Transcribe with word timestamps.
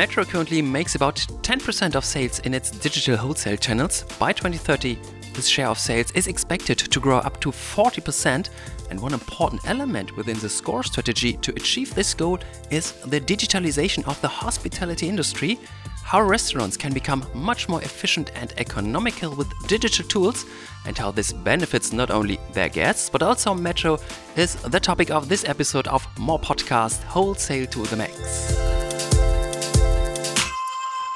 Metro 0.00 0.24
currently 0.24 0.62
makes 0.62 0.94
about 0.94 1.16
10% 1.42 1.94
of 1.94 2.06
sales 2.06 2.38
in 2.38 2.54
its 2.54 2.70
digital 2.70 3.18
wholesale 3.18 3.58
channels. 3.58 4.04
By 4.18 4.32
2030, 4.32 4.98
this 5.34 5.46
share 5.46 5.68
of 5.68 5.78
sales 5.78 6.10
is 6.12 6.26
expected 6.26 6.78
to 6.78 7.00
grow 7.00 7.18
up 7.18 7.38
to 7.42 7.50
40%. 7.50 8.48
And 8.88 8.98
one 8.98 9.12
important 9.12 9.60
element 9.68 10.16
within 10.16 10.38
the 10.38 10.48
SCORE 10.48 10.84
strategy 10.84 11.34
to 11.42 11.52
achieve 11.52 11.94
this 11.94 12.14
goal 12.14 12.38
is 12.70 12.92
the 13.08 13.20
digitalization 13.20 14.08
of 14.08 14.18
the 14.22 14.28
hospitality 14.28 15.06
industry. 15.06 15.58
How 16.02 16.22
restaurants 16.22 16.78
can 16.78 16.94
become 16.94 17.26
much 17.34 17.68
more 17.68 17.82
efficient 17.82 18.30
and 18.34 18.54
economical 18.56 19.34
with 19.34 19.52
digital 19.68 20.08
tools, 20.08 20.46
and 20.86 20.96
how 20.96 21.10
this 21.10 21.30
benefits 21.30 21.92
not 21.92 22.10
only 22.10 22.40
their 22.54 22.70
guests 22.70 23.10
but 23.10 23.22
also 23.22 23.52
Metro 23.52 23.98
is 24.34 24.54
the 24.54 24.80
topic 24.80 25.10
of 25.10 25.28
this 25.28 25.44
episode 25.44 25.88
of 25.88 26.08
More 26.18 26.40
Podcast 26.40 27.02
Wholesale 27.02 27.66
to 27.66 27.82
the 27.82 27.96
Max. 27.96 28.79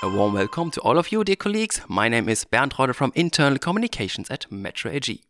A 0.05 0.09
warm 0.11 0.35
welcome 0.35 0.71
to 0.73 0.83
all 0.83 0.99
of 0.99 1.11
you, 1.13 1.25
dear 1.25 1.35
colleagues. 1.35 1.81
My 1.89 2.11
name 2.11 2.29
is 2.29 2.45
Bernd 2.45 2.75
Rode 2.79 2.95
from 2.95 3.11
Internal 3.15 3.59
Communications 3.59 4.29
at 4.29 4.53
Metro 4.53 4.91
AG. 4.91 5.25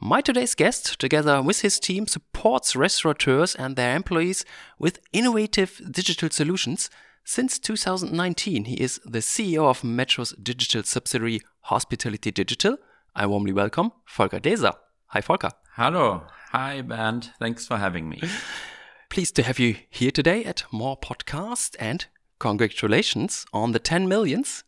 My 0.00 0.20
today's 0.20 0.56
guest, 0.56 0.98
together 0.98 1.40
with 1.40 1.60
his 1.60 1.78
team, 1.78 2.08
supports 2.08 2.74
restaurateurs 2.74 3.54
and 3.54 3.76
their 3.76 3.94
employees 3.94 4.44
with 4.76 4.98
innovative 5.12 5.80
digital 5.88 6.30
solutions. 6.30 6.90
Since 7.22 7.60
2019, 7.60 8.64
he 8.64 8.74
is 8.74 9.00
the 9.04 9.20
CEO 9.20 9.70
of 9.70 9.84
Metro's 9.84 10.32
digital 10.32 10.82
subsidiary 10.82 11.42
Hospitality 11.60 12.32
Digital. 12.32 12.78
I 13.14 13.26
warmly 13.26 13.52
welcome 13.52 13.92
Volker 14.08 14.40
Glaeser. 14.40 14.72
Hi, 15.10 15.20
Volker. 15.20 15.52
Hello. 15.76 16.24
Hi, 16.50 16.82
Bernd. 16.82 17.30
Thanks 17.38 17.68
for 17.68 17.76
having 17.76 18.08
me. 18.08 18.20
Pleased 19.10 19.36
to 19.36 19.44
have 19.44 19.60
you 19.60 19.76
here 19.88 20.10
today 20.10 20.42
at 20.42 20.64
More 20.72 20.98
Podcast 20.98 21.76
and 21.78 22.06
Congratulations 22.38 23.46
on 23.52 23.72
the 23.72 23.78
10 23.78 24.08
millions, 24.08 24.64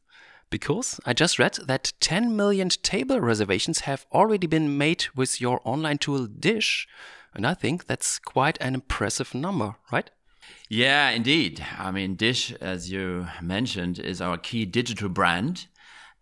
because 0.50 0.98
I 1.04 1.12
just 1.12 1.38
read 1.38 1.58
that 1.66 1.92
10 2.00 2.36
million 2.36 2.68
table 2.68 3.20
reservations 3.20 3.80
have 3.80 4.06
already 4.12 4.46
been 4.46 4.78
made 4.78 5.06
with 5.14 5.40
your 5.40 5.60
online 5.64 5.98
tool 5.98 6.26
Dish, 6.26 6.88
and 7.34 7.46
I 7.46 7.54
think 7.54 7.86
that's 7.86 8.18
quite 8.18 8.58
an 8.60 8.74
impressive 8.74 9.34
number, 9.34 9.76
right? 9.92 10.10
Yeah, 10.68 11.10
indeed. 11.10 11.64
I 11.78 11.90
mean, 11.90 12.14
Dish, 12.14 12.52
as 12.52 12.90
you 12.90 13.26
mentioned, 13.42 13.98
is 13.98 14.20
our 14.20 14.36
key 14.36 14.64
digital 14.64 15.08
brand. 15.08 15.66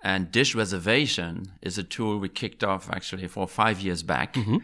And 0.03 0.31
Dish 0.31 0.55
Reservation 0.55 1.53
is 1.63 1.79
a 1.79 1.83
tool 1.83 2.19
we 2.19 2.29
kicked 2.29 2.63
off 2.63 2.89
actually 2.91 3.27
for 3.27 3.49
five 3.49 3.81
years 3.81 4.03
back. 4.03 4.35
Mm-hmm. 4.35 4.59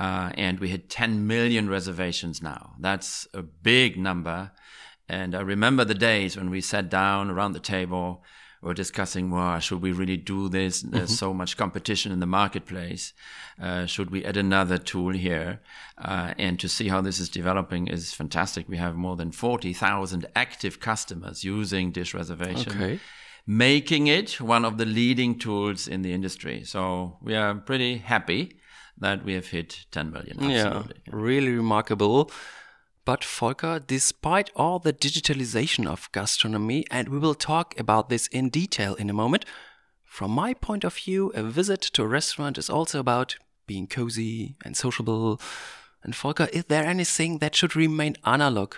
Uh, 0.00 0.32
and 0.34 0.58
we 0.58 0.68
hit 0.70 0.88
10 0.88 1.26
million 1.26 1.68
reservations 1.68 2.42
now. 2.42 2.72
That's 2.80 3.28
a 3.34 3.42
big 3.42 3.98
number. 3.98 4.50
And 5.10 5.34
I 5.34 5.40
remember 5.40 5.84
the 5.84 5.94
days 5.94 6.36
when 6.36 6.50
we 6.50 6.60
sat 6.60 6.88
down 6.88 7.30
around 7.30 7.52
the 7.52 7.58
table, 7.58 8.22
we 8.62 8.68
were 8.68 8.74
discussing, 8.74 9.32
well, 9.32 9.58
should 9.58 9.82
we 9.82 9.90
really 9.90 10.16
do 10.16 10.48
this? 10.48 10.82
There's 10.82 11.10
mm-hmm. 11.10 11.14
so 11.14 11.34
much 11.34 11.56
competition 11.56 12.12
in 12.12 12.20
the 12.20 12.26
marketplace. 12.26 13.12
Uh, 13.60 13.86
should 13.86 14.10
we 14.12 14.24
add 14.24 14.36
another 14.36 14.78
tool 14.78 15.12
here? 15.12 15.58
Uh, 15.98 16.34
and 16.38 16.60
to 16.60 16.68
see 16.68 16.86
how 16.86 17.00
this 17.00 17.18
is 17.18 17.28
developing 17.28 17.88
is 17.88 18.14
fantastic. 18.14 18.68
We 18.68 18.76
have 18.76 18.94
more 18.94 19.16
than 19.16 19.32
40,000 19.32 20.26
active 20.36 20.78
customers 20.78 21.42
using 21.42 21.90
Dish 21.90 22.14
Reservation. 22.14 22.70
Okay. 22.70 23.00
Making 23.48 24.06
it 24.06 24.40
one 24.40 24.64
of 24.64 24.78
the 24.78 24.86
leading 24.86 25.40
tools 25.40 25.88
in 25.88 26.02
the 26.02 26.12
industry. 26.12 26.62
So 26.62 27.16
we 27.20 27.34
are 27.34 27.56
pretty 27.56 27.98
happy 27.98 28.60
that 28.98 29.24
we 29.24 29.32
have 29.32 29.48
hit 29.48 29.86
10 29.90 30.12
million. 30.12 30.36
Absolutely. 30.40 31.00
Yeah, 31.04 31.12
really 31.12 31.50
remarkable. 31.50 32.30
But 33.04 33.24
Volker, 33.24 33.80
despite 33.84 34.50
all 34.54 34.78
the 34.78 34.92
digitalization 34.92 35.86
of 35.86 36.10
gastronomy, 36.12 36.84
and 36.90 37.08
we 37.08 37.18
will 37.18 37.34
talk 37.34 37.78
about 37.78 38.08
this 38.08 38.26
in 38.28 38.50
detail 38.50 38.94
in 38.94 39.10
a 39.10 39.14
moment, 39.14 39.44
from 40.04 40.32
my 40.32 40.54
point 40.54 40.84
of 40.84 40.94
view, 40.94 41.30
a 41.34 41.42
visit 41.42 41.80
to 41.80 42.02
a 42.02 42.06
restaurant 42.06 42.58
is 42.58 42.68
also 42.68 43.00
about 43.00 43.36
being 43.66 43.86
cozy 43.86 44.56
and 44.64 44.76
sociable. 44.76 45.40
And 46.02 46.14
Volker, 46.14 46.48
is 46.52 46.64
there 46.64 46.84
anything 46.84 47.38
that 47.38 47.54
should 47.54 47.76
remain 47.76 48.16
analog 48.24 48.74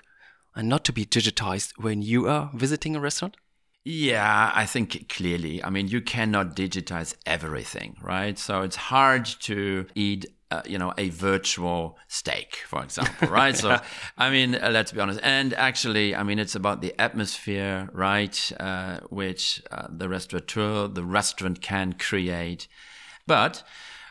and 0.55 0.69
not 0.69 0.85
to 0.85 0.93
be 0.93 1.07
digitized 1.07 1.73
when 1.79 2.03
you 2.03 2.29
are 2.29 2.51
visiting 2.55 2.95
a 2.95 3.01
restaurant? 3.01 3.37
Yeah, 3.85 4.53
I 4.55 4.67
think 4.67 5.09
clearly. 5.09 5.65
I 5.65 5.71
mean, 5.71 5.89
you 5.89 6.01
cannot 6.01 6.55
digitize 6.55 7.17
everything, 7.27 7.97
right? 8.01 8.39
So 8.39 8.63
it's 8.63 8.77
hard 8.77 9.25
to 9.41 9.87
eat 9.95 10.27
uh, 10.53 10.61
you 10.67 10.77
know, 10.77 10.93
a 10.99 11.09
virtual 11.09 11.99
steak, 12.09 12.57
for 12.67 12.83
example, 12.83 13.29
right? 13.41 13.55
yeah. 13.55 13.61
So, 13.61 13.81
I 14.19 14.31
mean, 14.31 14.55
uh, 14.55 14.69
let's 14.71 14.93
be 14.93 15.01
honest. 15.01 15.21
And 15.23 15.55
actually, 15.55 16.15
I 16.15 16.23
mean, 16.23 16.39
it's 16.39 16.55
about 16.55 16.83
the 16.83 16.95
atmosphere, 17.01 17.89
right? 17.93 18.53
Uh, 18.61 19.01
which 19.09 19.63
uh, 19.71 19.87
the 19.89 20.09
restaurateur, 20.11 20.89
the 20.89 21.05
restaurant 21.05 21.63
can 21.63 21.95
create. 21.95 22.69
But 23.27 23.63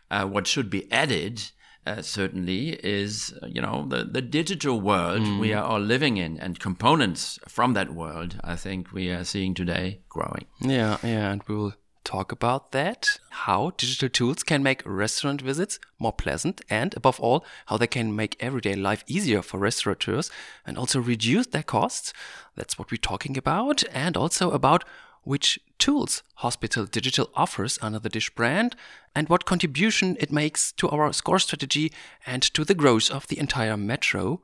uh, 0.09 0.25
what 0.25 0.47
should 0.47 0.71
be 0.71 0.91
added, 0.91 1.43
uh, 1.85 2.01
certainly, 2.01 2.69
is, 2.83 3.33
you 3.47 3.61
know, 3.61 3.85
the, 3.87 4.03
the 4.03 4.21
digital 4.23 4.81
world 4.81 5.21
mm. 5.21 5.39
we 5.39 5.53
are 5.53 5.63
all 5.63 5.79
living 5.79 6.17
in 6.17 6.39
and 6.39 6.59
components 6.59 7.37
from 7.47 7.73
that 7.73 7.93
world, 7.93 8.37
I 8.43 8.55
think 8.55 8.91
we 8.91 9.11
are 9.11 9.23
seeing 9.23 9.53
today 9.53 10.01
growing. 10.09 10.47
Yeah, 10.59 10.97
yeah. 11.03 11.31
And 11.31 11.43
we 11.47 11.55
will 11.55 11.73
talk 12.03 12.31
about 12.31 12.71
that, 12.71 13.19
how 13.29 13.71
digital 13.77 14.09
tools 14.09 14.43
can 14.43 14.63
make 14.63 14.81
restaurant 14.85 15.41
visits 15.41 15.79
more 15.99 16.13
pleasant, 16.13 16.61
and 16.69 16.95
above 16.95 17.19
all, 17.19 17.45
how 17.67 17.77
they 17.77 17.87
can 17.87 18.15
make 18.15 18.35
everyday 18.39 18.75
life 18.75 19.03
easier 19.07 19.41
for 19.41 19.59
restaurateurs 19.59 20.31
and 20.65 20.77
also 20.77 20.99
reduce 20.99 21.47
their 21.47 21.63
costs. 21.63 22.13
That's 22.55 22.77
what 22.77 22.91
we're 22.91 22.97
talking 22.97 23.37
about, 23.37 23.83
and 23.93 24.17
also 24.17 24.51
about 24.51 24.83
which 25.23 25.59
tools 25.77 26.23
Hospitality 26.35 26.91
Digital 26.91 27.29
offers 27.35 27.77
under 27.81 27.99
the 27.99 28.09
Dish 28.09 28.29
brand 28.31 28.75
and 29.13 29.29
what 29.29 29.45
contribution 29.45 30.17
it 30.19 30.31
makes 30.31 30.71
to 30.73 30.89
our 30.89 31.13
score 31.13 31.39
strategy 31.39 31.91
and 32.25 32.41
to 32.41 32.63
the 32.63 32.73
growth 32.73 33.11
of 33.11 33.27
the 33.27 33.37
entire 33.37 33.77
metro. 33.77 34.41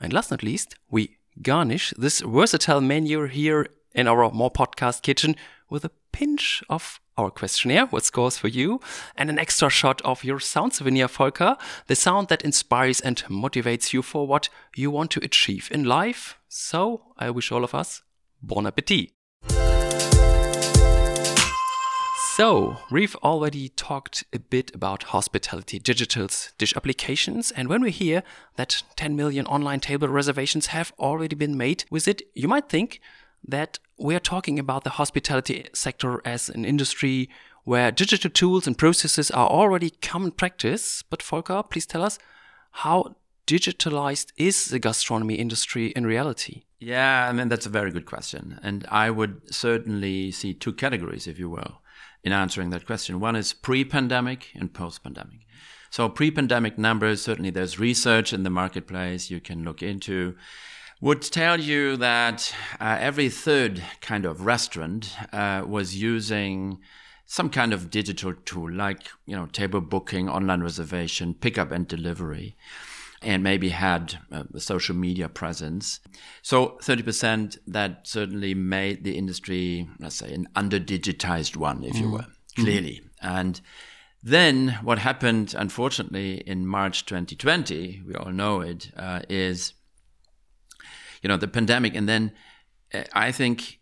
And 0.00 0.12
last 0.12 0.30
but 0.30 0.42
not 0.42 0.46
least, 0.46 0.74
we 0.90 1.16
garnish 1.40 1.94
this 1.96 2.20
versatile 2.20 2.80
menu 2.80 3.26
here 3.26 3.66
in 3.94 4.06
our 4.06 4.30
More 4.30 4.50
Podcast 4.50 5.02
kitchen 5.02 5.36
with 5.70 5.84
a 5.84 5.90
pinch 6.12 6.62
of 6.68 7.00
our 7.16 7.30
questionnaire, 7.30 7.86
what 7.86 8.04
scores 8.04 8.36
for 8.36 8.48
you, 8.48 8.80
and 9.16 9.30
an 9.30 9.38
extra 9.38 9.70
shot 9.70 10.02
of 10.02 10.24
your 10.24 10.40
sound 10.40 10.74
souvenir, 10.74 11.08
Volker, 11.08 11.56
the 11.86 11.94
sound 11.94 12.28
that 12.28 12.42
inspires 12.42 13.00
and 13.00 13.22
motivates 13.28 13.92
you 13.92 14.02
for 14.02 14.26
what 14.26 14.48
you 14.74 14.90
want 14.90 15.10
to 15.12 15.24
achieve 15.24 15.68
in 15.70 15.84
life. 15.84 16.38
So 16.48 17.02
I 17.16 17.30
wish 17.30 17.52
all 17.52 17.64
of 17.64 17.74
us 17.74 18.02
bon 18.42 18.66
appetit. 18.66 19.12
So, 22.36 22.78
we've 22.90 23.16
already 23.16 23.68
talked 23.68 24.24
a 24.32 24.38
bit 24.38 24.74
about 24.74 25.02
hospitality 25.02 25.78
digital's 25.78 26.52
dish 26.56 26.74
applications, 26.74 27.50
and 27.50 27.68
when 27.68 27.82
we 27.82 27.90
hear 27.90 28.22
that 28.56 28.82
10 28.96 29.14
million 29.14 29.44
online 29.46 29.80
table 29.80 30.08
reservations 30.08 30.66
have 30.68 30.94
already 30.98 31.36
been 31.36 31.58
made 31.58 31.84
with 31.90 32.08
it, 32.08 32.22
you 32.34 32.48
might 32.48 32.70
think 32.70 33.00
that 33.46 33.78
we're 34.00 34.20
talking 34.20 34.58
about 34.58 34.84
the 34.84 34.90
hospitality 34.90 35.66
sector 35.74 36.20
as 36.24 36.48
an 36.48 36.64
industry 36.64 37.28
where 37.64 37.92
digital 37.92 38.30
tools 38.30 38.66
and 38.66 38.78
processes 38.78 39.30
are 39.30 39.48
already 39.48 39.90
common 39.90 40.30
practice. 40.30 41.02
But 41.02 41.22
Volker, 41.22 41.62
please 41.62 41.86
tell 41.86 42.02
us 42.02 42.18
how 42.70 43.16
digitalized 43.46 44.32
is 44.36 44.66
the 44.66 44.78
gastronomy 44.78 45.34
industry 45.34 45.88
in 45.88 46.06
reality? 46.06 46.62
Yeah, 46.78 47.28
I 47.28 47.32
mean, 47.32 47.48
that's 47.48 47.66
a 47.66 47.70
very 47.70 47.90
good 47.90 48.06
question. 48.06 48.58
And 48.62 48.86
I 48.90 49.10
would 49.10 49.54
certainly 49.54 50.30
see 50.30 50.54
two 50.54 50.72
categories, 50.72 51.26
if 51.26 51.38
you 51.38 51.50
will, 51.50 51.82
in 52.24 52.32
answering 52.32 52.70
that 52.70 52.86
question. 52.86 53.20
One 53.20 53.36
is 53.36 53.52
pre 53.52 53.84
pandemic 53.84 54.48
and 54.54 54.72
post 54.72 55.02
pandemic. 55.02 55.40
So, 55.90 56.08
pre 56.08 56.30
pandemic 56.30 56.78
numbers, 56.78 57.20
certainly 57.20 57.50
there's 57.50 57.78
research 57.78 58.32
in 58.32 58.44
the 58.44 58.50
marketplace 58.50 59.30
you 59.30 59.40
can 59.40 59.64
look 59.64 59.82
into 59.82 60.36
would 61.00 61.22
tell 61.22 61.58
you 61.58 61.96
that 61.96 62.54
uh, 62.80 62.96
every 63.00 63.28
third 63.28 63.82
kind 64.00 64.26
of 64.26 64.44
restaurant 64.44 65.16
uh, 65.32 65.64
was 65.66 65.96
using 65.96 66.78
some 67.26 67.48
kind 67.48 67.72
of 67.72 67.90
digital 67.90 68.34
tool 68.44 68.70
like 68.72 69.08
you 69.24 69.36
know 69.36 69.46
table 69.46 69.80
booking 69.80 70.28
online 70.28 70.60
reservation 70.60 71.32
pickup 71.32 71.70
and 71.70 71.86
delivery 71.86 72.56
and 73.22 73.42
maybe 73.42 73.68
had 73.68 74.18
uh, 74.32 74.42
a 74.52 74.60
social 74.60 74.96
media 74.96 75.28
presence 75.28 76.00
so 76.42 76.78
30% 76.82 77.58
that 77.66 78.06
certainly 78.06 78.52
made 78.52 79.04
the 79.04 79.16
industry 79.16 79.88
let's 80.00 80.16
say 80.16 80.32
an 80.32 80.48
under 80.56 80.80
digitized 80.80 81.56
one 81.56 81.84
if 81.84 81.94
mm. 81.94 82.00
you 82.00 82.10
will 82.10 82.26
clearly 82.56 83.00
mm. 83.04 83.08
and 83.22 83.60
then 84.22 84.78
what 84.82 84.98
happened 84.98 85.54
unfortunately 85.56 86.38
in 86.46 86.66
march 86.66 87.06
2020 87.06 88.02
we 88.06 88.14
all 88.14 88.32
know 88.32 88.60
it 88.60 88.90
uh, 88.96 89.20
is 89.28 89.74
you 91.22 91.28
know, 91.28 91.36
the 91.36 91.48
pandemic. 91.48 91.94
And 91.94 92.08
then 92.08 92.32
uh, 92.94 93.02
I 93.12 93.32
think 93.32 93.80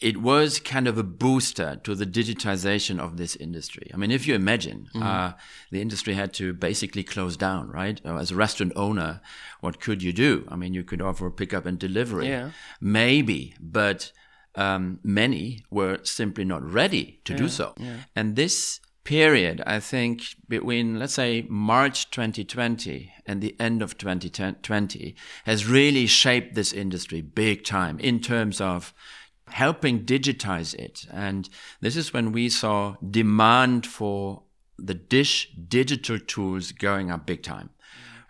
it 0.00 0.16
was 0.16 0.58
kind 0.58 0.88
of 0.88 0.98
a 0.98 1.02
booster 1.04 1.80
to 1.84 1.94
the 1.94 2.04
digitization 2.04 2.98
of 2.98 3.16
this 3.16 3.36
industry. 3.36 3.88
I 3.94 3.96
mean, 3.96 4.10
if 4.10 4.26
you 4.26 4.34
imagine, 4.34 4.88
mm-hmm. 4.94 5.02
uh, 5.02 5.32
the 5.70 5.80
industry 5.80 6.14
had 6.14 6.32
to 6.34 6.52
basically 6.52 7.04
close 7.04 7.36
down, 7.36 7.70
right? 7.70 8.00
Uh, 8.04 8.16
as 8.16 8.32
a 8.32 8.34
restaurant 8.34 8.72
owner, 8.74 9.20
what 9.60 9.80
could 9.80 10.02
you 10.02 10.12
do? 10.12 10.44
I 10.48 10.56
mean, 10.56 10.74
you 10.74 10.82
could 10.82 11.00
offer 11.00 11.30
pickup 11.30 11.66
and 11.66 11.78
delivery, 11.78 12.28
yeah. 12.28 12.50
maybe, 12.80 13.54
but 13.60 14.10
um, 14.56 14.98
many 15.04 15.64
were 15.70 16.00
simply 16.02 16.44
not 16.44 16.62
ready 16.62 17.20
to 17.24 17.32
yeah. 17.32 17.38
do 17.38 17.48
so. 17.48 17.74
Yeah. 17.78 17.96
And 18.16 18.34
this 18.34 18.80
period, 19.04 19.62
I 19.66 19.80
think, 19.80 20.22
between, 20.48 20.98
let's 20.98 21.14
say, 21.14 21.46
March 21.48 22.10
2020 22.10 23.12
and 23.26 23.40
the 23.40 23.56
end 23.58 23.82
of 23.82 23.98
2020 23.98 25.14
has 25.44 25.66
really 25.66 26.06
shaped 26.06 26.54
this 26.54 26.72
industry 26.72 27.20
big 27.20 27.64
time 27.64 27.98
in 27.98 28.20
terms 28.20 28.60
of 28.60 28.94
helping 29.48 30.04
digitize 30.04 30.74
it. 30.74 31.06
And 31.10 31.48
this 31.80 31.96
is 31.96 32.12
when 32.12 32.32
we 32.32 32.48
saw 32.48 32.96
demand 33.08 33.86
for 33.86 34.42
the 34.78 34.94
dish 34.94 35.52
digital 35.68 36.18
tools 36.18 36.72
going 36.72 37.10
up 37.10 37.26
big 37.26 37.42
time. 37.42 37.70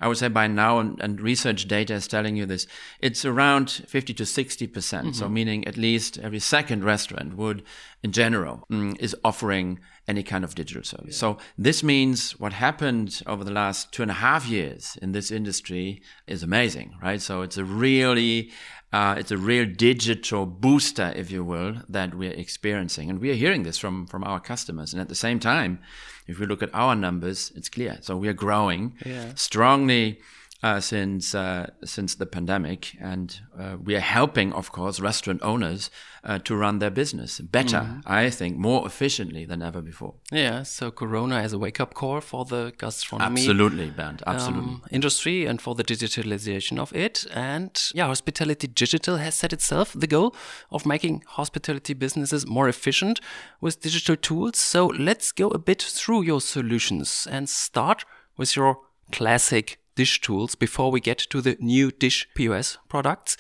I 0.03 0.09
would 0.09 0.19
say 0.19 0.29
by 0.29 0.49
now, 0.49 0.81
and, 0.81 1.01
and, 1.01 1.21
research 1.21 1.69
data 1.69 1.95
is 1.95 2.09
telling 2.09 2.35
you 2.35 2.45
this, 2.45 2.67
it's 3.01 3.25
around 3.25 3.71
50 3.71 4.13
to 4.15 4.25
60%. 4.25 4.69
mm 4.69 5.03
hmm 5.03 5.13
So 5.13 5.29
meaning 5.29 5.67
at 5.67 5.77
least 5.77 6.19
every 6.19 6.41
second 6.41 6.83
restaurant 6.85 7.37
would, 7.37 7.63
in 8.03 8.11
general, 8.11 8.67
mm, 8.71 8.99
is 8.99 9.15
offering 9.23 9.79
any 10.09 10.25
kind 10.25 10.43
of 10.45 10.55
digital 10.55 10.83
service. 10.83 11.15
Yeah. 11.15 11.21
So 11.25 11.39
this 11.57 11.83
means 11.85 12.39
what 12.41 12.53
happened 12.53 13.23
over 13.27 13.45
the 13.45 13.53
last 13.53 13.93
two 13.93 14.03
and 14.03 14.11
a 14.11 14.21
half 14.29 14.47
years 14.49 14.99
in 15.01 15.13
this 15.13 15.31
industry 15.31 16.03
is 16.27 16.43
amazing, 16.43 16.89
right? 17.01 17.23
So 17.23 17.43
it's 17.43 17.57
a 17.57 17.65
really 17.65 18.51
uh, 18.93 19.15
it's 19.19 19.31
a 19.31 19.39
real 19.39 19.65
digital 19.65 20.45
booster, 20.45 21.13
if 21.17 21.31
you 21.31 21.43
will, 21.43 21.77
that 21.89 22.15
we're 22.15 22.33
experiencing. 22.33 23.09
And 23.09 23.21
we 23.21 23.31
are 23.31 23.35
hearing 23.35 23.63
this 23.63 23.79
from, 23.79 24.07
from 24.07 24.23
our 24.25 24.39
customers. 24.39 24.93
And 24.93 25.01
at 25.01 25.09
the 25.09 25.15
same 25.15 25.41
time, 25.41 25.79
if 26.27 26.39
we 26.39 26.47
look 26.47 26.63
at 26.63 26.71
our 26.75 26.95
numbers, 26.95 27.53
it's 27.57 27.69
clear. 27.69 27.99
So 28.03 28.17
we 28.17 28.29
are 28.29 28.35
growing 28.35 28.95
yeah. 29.05 29.33
strongly 29.35 30.21
uh, 30.63 30.79
since 30.81 31.35
uh, 31.35 31.67
since 31.85 32.15
the 32.15 32.27
pandemic, 32.27 32.97
and 33.01 33.41
uh, 33.59 33.77
we 33.83 33.97
are 33.97 34.01
helping, 34.01 34.53
of 34.53 34.71
course, 34.71 35.01
restaurant 35.01 35.41
owners 35.43 35.91
uh, 36.23 36.39
to 36.39 36.55
run 36.55 36.79
their 36.79 36.91
business 36.91 37.41
better. 37.41 37.79
Mm. 37.79 38.03
I 38.07 38.31
think 38.31 38.57
more 38.57 38.87
efficiently 38.87 39.45
than 39.45 39.61
ever 39.61 39.83
before. 39.83 40.15
Yeah. 40.31 40.63
So 40.63 40.91
Corona 40.93 41.37
as 41.37 41.53
a 41.53 41.59
wake 41.59 41.81
up 41.81 41.95
call 41.95 42.21
for 42.21 42.45
the 42.45 42.73
gastronomy, 42.79 43.41
absolutely, 43.41 43.91
Bernd, 43.91 44.23
absolutely 44.27 44.75
um, 44.75 44.83
industry, 44.91 45.47
and 45.47 45.61
for 45.61 45.75
the 45.75 45.85
digitalization 45.85 46.79
of 46.79 46.95
it. 46.95 47.27
And 47.35 47.81
yeah, 47.93 48.07
hospitality 48.07 48.69
digital 48.69 49.17
has 49.17 49.35
set 49.35 49.53
itself 49.53 49.93
the 49.95 50.07
goal 50.07 50.35
of 50.71 50.87
making 50.87 51.25
hospitality 51.27 51.95
businesses 51.95 52.47
more 52.47 52.69
efficient 52.69 53.21
with 53.61 53.81
digital 53.81 54.15
tools. 54.15 54.59
So 54.59 54.87
let's 54.87 55.33
go 55.33 55.49
a 55.49 55.59
bit 55.59 55.83
through 55.83 56.23
your 56.23 56.41
solutions 56.41 57.27
and 57.29 57.49
start 57.49 58.05
with 58.37 58.55
your 58.55 58.79
classic 59.11 59.82
dish 59.95 60.21
tools 60.21 60.55
before 60.55 60.91
we 60.91 61.01
get 61.01 61.19
to 61.19 61.41
the 61.41 61.57
new 61.61 61.91
dish 61.91 62.29
POS 62.35 62.79
products. 62.89 63.37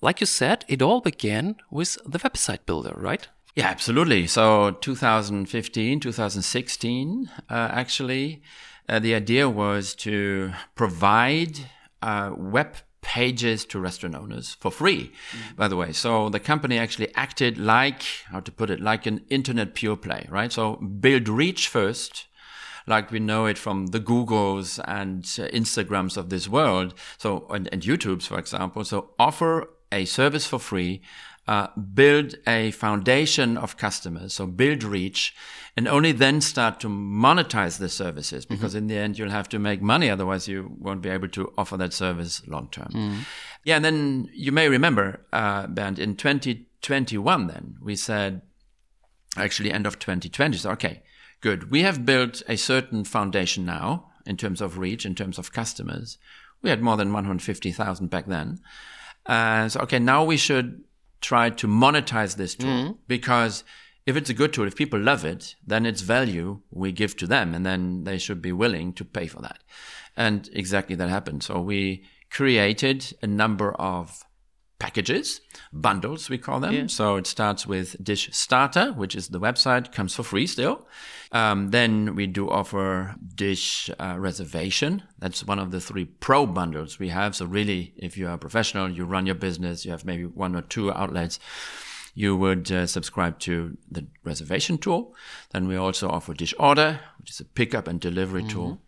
Like 0.00 0.20
you 0.20 0.26
said, 0.26 0.64
it 0.68 0.82
all 0.82 1.00
began 1.00 1.56
with 1.70 1.98
the 2.06 2.18
website 2.18 2.66
builder, 2.66 2.94
right? 2.96 3.26
Yeah, 3.54 3.68
absolutely. 3.68 4.26
So 4.26 4.72
2015, 4.72 6.00
2016, 6.00 7.30
uh, 7.48 7.54
actually, 7.54 8.42
uh, 8.88 8.98
the 8.98 9.14
idea 9.14 9.48
was 9.48 9.94
to 9.96 10.52
provide 10.74 11.60
uh, 12.02 12.32
web 12.36 12.76
pages 13.00 13.64
to 13.64 13.78
restaurant 13.80 14.14
owners 14.14 14.56
for 14.60 14.70
free, 14.70 15.12
mm-hmm. 15.30 15.56
by 15.56 15.68
the 15.68 15.76
way. 15.76 15.92
So 15.92 16.28
the 16.28 16.40
company 16.40 16.76
actually 16.76 17.14
acted 17.14 17.56
like, 17.56 18.02
how 18.30 18.40
to 18.40 18.52
put 18.52 18.68
it, 18.68 18.80
like 18.80 19.06
an 19.06 19.24
internet 19.30 19.74
pure 19.74 19.96
play, 19.96 20.26
right? 20.28 20.52
So 20.52 20.76
build 20.76 21.28
reach 21.28 21.68
first 21.68 22.26
like 22.86 23.10
we 23.10 23.18
know 23.18 23.46
it 23.46 23.58
from 23.58 23.88
the 23.88 24.00
Googles 24.00 24.80
and 24.86 25.24
uh, 25.24 25.50
Instagrams 25.52 26.16
of 26.16 26.30
this 26.30 26.48
world. 26.48 26.94
So, 27.18 27.46
and, 27.50 27.68
and 27.72 27.82
YouTube's, 27.82 28.26
for 28.26 28.38
example. 28.38 28.84
So 28.84 29.10
offer 29.18 29.68
a 29.92 30.04
service 30.04 30.46
for 30.46 30.58
free, 30.58 31.02
uh, 31.48 31.68
build 31.94 32.34
a 32.46 32.70
foundation 32.72 33.56
of 33.56 33.76
customers, 33.76 34.34
so 34.34 34.46
build 34.46 34.82
reach, 34.82 35.34
and 35.76 35.86
only 35.86 36.12
then 36.12 36.40
start 36.40 36.80
to 36.80 36.88
monetize 36.88 37.78
the 37.78 37.88
services 37.88 38.44
mm-hmm. 38.44 38.54
because 38.54 38.72
mm-hmm. 38.72 38.78
in 38.78 38.86
the 38.88 38.96
end 38.96 39.18
you'll 39.18 39.30
have 39.30 39.48
to 39.48 39.58
make 39.58 39.80
money, 39.80 40.10
otherwise 40.10 40.48
you 40.48 40.74
won't 40.78 41.02
be 41.02 41.08
able 41.08 41.28
to 41.28 41.52
offer 41.56 41.76
that 41.76 41.92
service 41.92 42.42
long 42.46 42.68
term. 42.70 42.88
Mm-hmm. 42.92 43.20
Yeah, 43.64 43.76
and 43.76 43.84
then 43.84 44.30
you 44.32 44.52
may 44.52 44.68
remember, 44.68 45.24
uh, 45.32 45.66
Bernd, 45.66 45.98
in 45.98 46.16
2021, 46.16 47.46
then 47.46 47.76
we 47.80 47.96
said, 47.96 48.42
actually 49.36 49.70
end 49.70 49.86
of 49.86 49.98
2020, 49.98 50.56
so 50.58 50.70
okay, 50.70 51.02
Good. 51.40 51.70
We 51.70 51.82
have 51.82 52.06
built 52.06 52.42
a 52.48 52.56
certain 52.56 53.04
foundation 53.04 53.64
now 53.64 54.10
in 54.24 54.36
terms 54.36 54.60
of 54.60 54.78
reach, 54.78 55.06
in 55.06 55.14
terms 55.14 55.38
of 55.38 55.52
customers. 55.52 56.18
We 56.62 56.70
had 56.70 56.82
more 56.82 56.96
than 56.96 57.12
150,000 57.12 58.08
back 58.08 58.26
then. 58.26 58.58
Uh, 59.24 59.68
so, 59.68 59.80
okay, 59.80 59.98
now 59.98 60.24
we 60.24 60.36
should 60.36 60.84
try 61.20 61.50
to 61.50 61.66
monetize 61.66 62.36
this 62.36 62.54
tool 62.54 62.70
mm-hmm. 62.70 62.92
because 63.08 63.64
if 64.04 64.16
it's 64.16 64.30
a 64.30 64.34
good 64.34 64.52
tool, 64.52 64.66
if 64.66 64.76
people 64.76 65.00
love 65.00 65.24
it, 65.24 65.56
then 65.66 65.84
it's 65.84 66.02
value 66.02 66.60
we 66.70 66.92
give 66.92 67.16
to 67.16 67.26
them 67.26 67.54
and 67.54 67.66
then 67.66 68.04
they 68.04 68.18
should 68.18 68.40
be 68.40 68.52
willing 68.52 68.92
to 68.94 69.04
pay 69.04 69.26
for 69.26 69.40
that. 69.42 69.58
And 70.16 70.48
exactly 70.52 70.96
that 70.96 71.08
happened. 71.08 71.42
So 71.42 71.60
we 71.60 72.04
created 72.30 73.16
a 73.22 73.26
number 73.26 73.72
of 73.72 74.24
packages, 74.78 75.40
bundles 75.72 76.28
we 76.28 76.38
call 76.38 76.60
them. 76.60 76.74
Yeah. 76.74 76.86
So 76.86 77.16
it 77.16 77.26
starts 77.26 77.66
with 77.66 78.02
Dish 78.02 78.28
Starter, 78.32 78.92
which 78.92 79.14
is 79.14 79.28
the 79.28 79.40
website, 79.40 79.92
comes 79.92 80.14
for 80.14 80.22
free 80.22 80.46
still. 80.46 80.86
Um, 81.32 81.70
then 81.70 82.14
we 82.14 82.26
do 82.26 82.48
offer 82.50 83.14
Dish 83.34 83.90
uh, 83.98 84.16
Reservation. 84.18 85.02
That's 85.18 85.44
one 85.46 85.58
of 85.58 85.70
the 85.70 85.80
three 85.80 86.04
pro 86.04 86.46
bundles 86.46 86.98
we 86.98 87.08
have. 87.08 87.34
So 87.34 87.46
really, 87.46 87.94
if 87.96 88.16
you 88.16 88.28
are 88.28 88.34
a 88.34 88.38
professional, 88.38 88.90
you 88.90 89.04
run 89.04 89.26
your 89.26 89.34
business, 89.34 89.84
you 89.84 89.90
have 89.90 90.04
maybe 90.04 90.24
one 90.24 90.54
or 90.54 90.62
two 90.62 90.92
outlets. 90.92 91.38
You 92.14 92.36
would 92.36 92.72
uh, 92.72 92.86
subscribe 92.86 93.38
to 93.40 93.76
the 93.90 94.06
reservation 94.24 94.78
tool. 94.78 95.14
Then 95.50 95.68
we 95.68 95.76
also 95.76 96.08
offer 96.08 96.32
Dish 96.32 96.54
Order, 96.58 97.00
which 97.18 97.30
is 97.30 97.40
a 97.40 97.44
pickup 97.44 97.88
and 97.88 98.00
delivery 98.00 98.42
mm-hmm. 98.42 98.50
tool. 98.50 98.80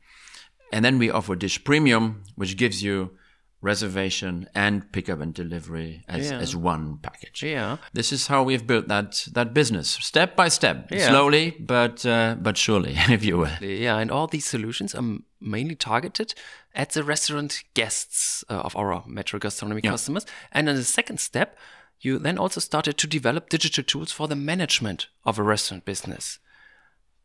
And 0.72 0.84
then 0.84 0.98
we 0.98 1.10
offer 1.10 1.34
Dish 1.34 1.62
Premium, 1.64 2.24
which 2.36 2.56
gives 2.56 2.82
you 2.82 3.10
reservation 3.60 4.48
and 4.54 4.90
pickup 4.92 5.20
and 5.20 5.34
delivery 5.34 6.04
as, 6.08 6.30
yeah. 6.30 6.38
as 6.38 6.54
one 6.54 6.98
package. 7.02 7.42
Yeah. 7.42 7.78
This 7.92 8.12
is 8.12 8.28
how 8.28 8.42
we've 8.42 8.66
built 8.66 8.88
that 8.88 9.26
that 9.32 9.52
business 9.52 9.90
step 9.90 10.36
by 10.36 10.48
step, 10.48 10.90
yeah. 10.90 11.08
slowly 11.08 11.56
but 11.58 12.06
uh, 12.06 12.36
but 12.40 12.56
surely, 12.56 12.94
if 12.96 13.24
you 13.24 13.38
will. 13.38 13.50
Yeah, 13.60 13.98
and 13.98 14.10
all 14.10 14.26
these 14.26 14.46
solutions 14.46 14.94
are 14.94 15.18
mainly 15.40 15.74
targeted 15.74 16.34
at 16.74 16.90
the 16.90 17.02
restaurant 17.02 17.64
guests 17.74 18.44
uh, 18.48 18.54
of 18.54 18.76
our 18.76 19.02
Metro 19.06 19.38
Gastronomy 19.38 19.80
yeah. 19.82 19.90
customers. 19.90 20.26
And 20.52 20.68
in 20.68 20.76
the 20.76 20.84
second 20.84 21.18
step, 21.18 21.56
you 22.00 22.18
then 22.18 22.38
also 22.38 22.60
started 22.60 22.96
to 22.98 23.06
develop 23.06 23.48
digital 23.48 23.82
tools 23.82 24.12
for 24.12 24.28
the 24.28 24.36
management 24.36 25.08
of 25.24 25.38
a 25.38 25.42
restaurant 25.42 25.84
business. 25.84 26.38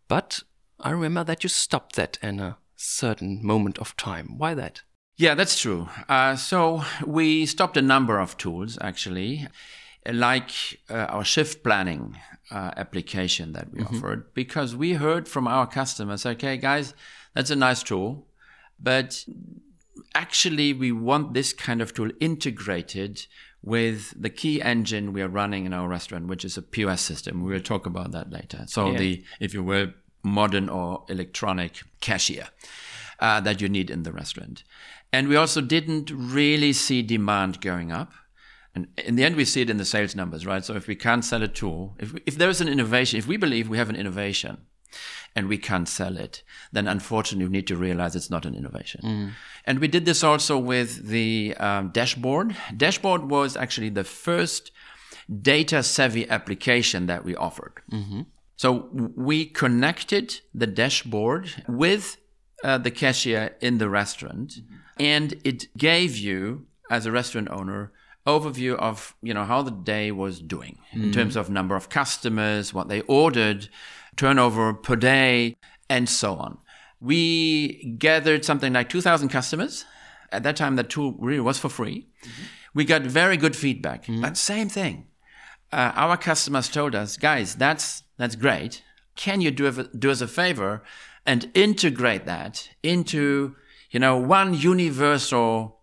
But 0.08 0.42
I 0.80 0.90
remember 0.90 1.24
that 1.24 1.44
you 1.44 1.50
stopped 1.50 1.96
that 1.96 2.18
in 2.22 2.40
a 2.40 2.58
certain 2.76 3.46
moment 3.46 3.78
of 3.78 3.96
time. 3.96 4.38
Why 4.38 4.54
that? 4.56 4.82
Yeah, 5.16 5.36
that's 5.36 5.60
true. 5.60 5.90
Uh, 6.10 6.36
so 6.36 6.84
we 7.06 7.46
stopped 7.46 7.78
a 7.78 7.82
number 7.82 8.20
of 8.20 8.38
tools 8.38 8.78
actually, 8.82 9.48
like 10.12 10.52
uh, 10.90 11.06
our 11.10 11.24
shift 11.24 11.64
planning 11.64 12.18
uh, 12.52 12.72
application 12.78 13.54
that 13.54 13.72
we 13.72 13.82
mm-hmm. 13.82 13.96
offered, 13.96 14.34
because 14.34 14.76
we 14.76 14.94
heard 14.94 15.28
from 15.28 15.48
our 15.48 15.68
customers, 15.68 16.26
okay, 16.26 16.58
guys, 16.58 16.94
that's 17.36 17.52
a 17.52 17.56
nice 17.56 17.84
tool, 17.84 18.28
but 18.80 19.24
actually 20.16 20.74
we 20.74 20.92
want 20.92 21.34
this 21.34 21.54
kind 21.54 21.82
of 21.82 21.94
tool 21.94 22.10
integrated 22.20 23.26
with 23.62 24.14
the 24.20 24.30
key 24.30 24.62
engine 24.62 25.14
we 25.14 25.22
are 25.22 25.30
running 25.30 25.66
in 25.66 25.74
our 25.74 25.88
restaurant, 25.88 26.28
which 26.28 26.44
is 26.44 26.58
a 26.58 26.62
POS 26.62 27.02
system. 27.02 27.44
We 27.44 27.54
will 27.54 27.62
talk 27.62 27.86
about 27.86 28.12
that 28.12 28.30
later. 28.30 28.66
So 28.68 28.92
yeah. 28.92 28.98
the, 28.98 29.24
if 29.40 29.54
you 29.54 29.64
will, 29.64 29.94
modern 30.24 30.70
or 30.70 31.06
electronic 31.08 31.84
cashier. 32.02 32.48
Uh, 33.20 33.40
that 33.40 33.62
you 33.62 33.70
need 33.70 33.90
in 33.90 34.04
the 34.04 34.12
restaurant. 34.12 34.64
And 35.12 35.28
we 35.28 35.36
also 35.36 35.62
didn't 35.62 36.12
really 36.12 36.74
see 36.74 37.02
demand 37.04 37.62
going 37.62 37.92
up. 37.92 38.12
And 38.76 38.88
in 38.98 39.16
the 39.16 39.24
end, 39.24 39.36
we 39.36 39.46
see 39.46 39.62
it 39.62 39.70
in 39.70 39.78
the 39.78 39.86
sales 39.86 40.16
numbers, 40.16 40.46
right? 40.46 40.66
So 40.66 40.76
if 40.76 40.88
we 40.88 40.96
can't 40.96 41.24
sell 41.24 41.44
a 41.44 41.48
tool, 41.48 41.96
if, 42.00 42.16
if 42.26 42.38
there 42.38 42.50
is 42.50 42.60
an 42.60 42.68
innovation, 42.68 43.20
if 43.20 43.28
we 43.28 43.38
believe 43.38 43.70
we 43.70 43.78
have 43.78 43.90
an 43.90 43.96
innovation 43.96 44.58
and 45.36 45.48
we 45.48 45.58
can't 45.58 45.88
sell 45.88 46.18
it, 46.18 46.44
then 46.72 46.88
unfortunately 46.88 47.46
we 47.46 47.52
need 47.52 47.68
to 47.68 47.76
realize 47.76 48.16
it's 48.16 48.32
not 48.32 48.46
an 48.46 48.56
innovation. 48.56 49.02
Mm. 49.04 49.32
And 49.66 49.80
we 49.80 49.88
did 49.88 50.06
this 50.06 50.24
also 50.24 50.58
with 50.58 51.08
the 51.08 51.56
um, 51.60 51.90
dashboard. 51.90 52.56
Dashboard 52.76 53.30
was 53.30 53.56
actually 53.56 53.90
the 53.90 54.04
first 54.04 54.72
data 55.42 55.84
savvy 55.84 56.28
application 56.30 57.06
that 57.06 57.24
we 57.24 57.36
offered. 57.36 57.82
Mm-hmm. 57.92 58.22
So 58.56 58.90
we 59.16 59.46
connected 59.46 60.42
the 60.54 60.68
dashboard 60.68 61.64
with 61.68 62.18
uh, 62.64 62.78
the 62.78 62.92
cashier 62.92 63.56
in 63.62 63.78
the 63.78 63.90
restaurant. 63.90 64.50
Mm-hmm 64.50 64.78
and 64.98 65.40
it 65.44 65.76
gave 65.78 66.18
you, 66.18 66.66
as 66.90 67.06
a 67.06 67.12
restaurant 67.12 67.50
owner, 67.50 67.92
overview 68.26 68.76
of 68.76 69.16
you 69.22 69.34
know 69.34 69.44
how 69.44 69.62
the 69.62 69.72
day 69.72 70.12
was 70.12 70.40
doing 70.40 70.78
in 70.94 71.12
terms 71.12 71.36
of 71.36 71.50
number 71.50 71.76
of 71.76 71.90
customers, 71.90 72.74
what 72.74 72.88
they 72.88 73.02
ordered, 73.02 73.68
turnover 74.16 74.74
per 74.74 74.96
day, 74.96 75.58
and 75.90 76.08
so 76.08 76.36
on. 76.36 76.58
We 77.02 77.96
gathered 77.98 78.46
something 78.46 78.72
like 78.72 78.88
2,000 78.88 79.28
customers. 79.28 79.84
At 80.32 80.44
that 80.44 80.56
time, 80.56 80.78
the 80.78 80.84
tool 80.84 81.16
really 81.20 81.42
was 81.42 81.60
for 81.60 81.68
free. 81.68 82.08
We 82.74 82.86
got 82.86 83.02
very 83.02 83.36
good 83.36 83.58
feedback. 83.58 84.06
But 84.08 84.38
same 84.38 84.70
thing, 84.70 85.08
uh, 85.74 85.92
our 85.96 86.16
customers 86.16 86.70
told 86.70 86.96
us, 86.96 87.18
guys, 87.18 87.56
that's 87.56 88.04
that's 88.18 88.36
great. 88.36 88.84
Can 89.16 89.42
you 89.42 89.52
do 89.52 89.68
a, 89.68 89.84
do 89.84 90.10
us 90.10 90.22
a 90.22 90.28
favor 90.28 90.82
and 91.26 91.50
integrate 91.54 92.26
that 92.26 92.70
into 92.82 93.56
you 93.92 94.00
know 94.00 94.18
one 94.18 94.54
universal 94.54 95.80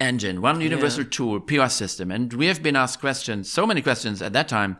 engine, 0.00 0.42
one 0.42 0.60
universal 0.60 1.04
tool, 1.04 1.40
POS 1.40 1.74
system? 1.74 2.10
And 2.10 2.32
we 2.32 2.46
have 2.46 2.62
been 2.62 2.76
asked 2.76 3.00
questions, 3.00 3.50
so 3.50 3.66
many 3.66 3.82
questions 3.82 4.20
at 4.20 4.32
that 4.32 4.48
time. 4.48 4.78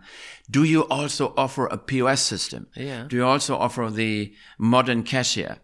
Do 0.51 0.65
you 0.65 0.87
also 0.89 1.33
offer 1.37 1.67
a 1.67 1.79
POS 1.79 2.21
system? 2.21 2.67
Yeah. 2.77 3.05
Do 3.09 3.17
you 3.17 3.25
also 3.25 3.57
offer 3.57 3.89
the 3.89 4.35
modern 4.59 5.03
cashier? 5.05 5.59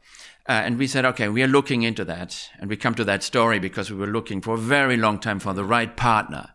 Uh, 0.48 0.52
and 0.52 0.78
we 0.78 0.86
said, 0.86 1.04
okay, 1.04 1.28
we 1.28 1.42
are 1.42 1.48
looking 1.48 1.82
into 1.82 2.06
that. 2.06 2.48
And 2.58 2.70
we 2.70 2.76
come 2.76 2.94
to 2.94 3.04
that 3.04 3.22
story 3.22 3.58
because 3.58 3.90
we 3.90 3.98
were 3.98 4.06
looking 4.06 4.40
for 4.40 4.54
a 4.54 4.58
very 4.58 4.96
long 4.96 5.18
time 5.18 5.40
for 5.40 5.52
the 5.52 5.64
right 5.64 5.94
partner. 5.94 6.54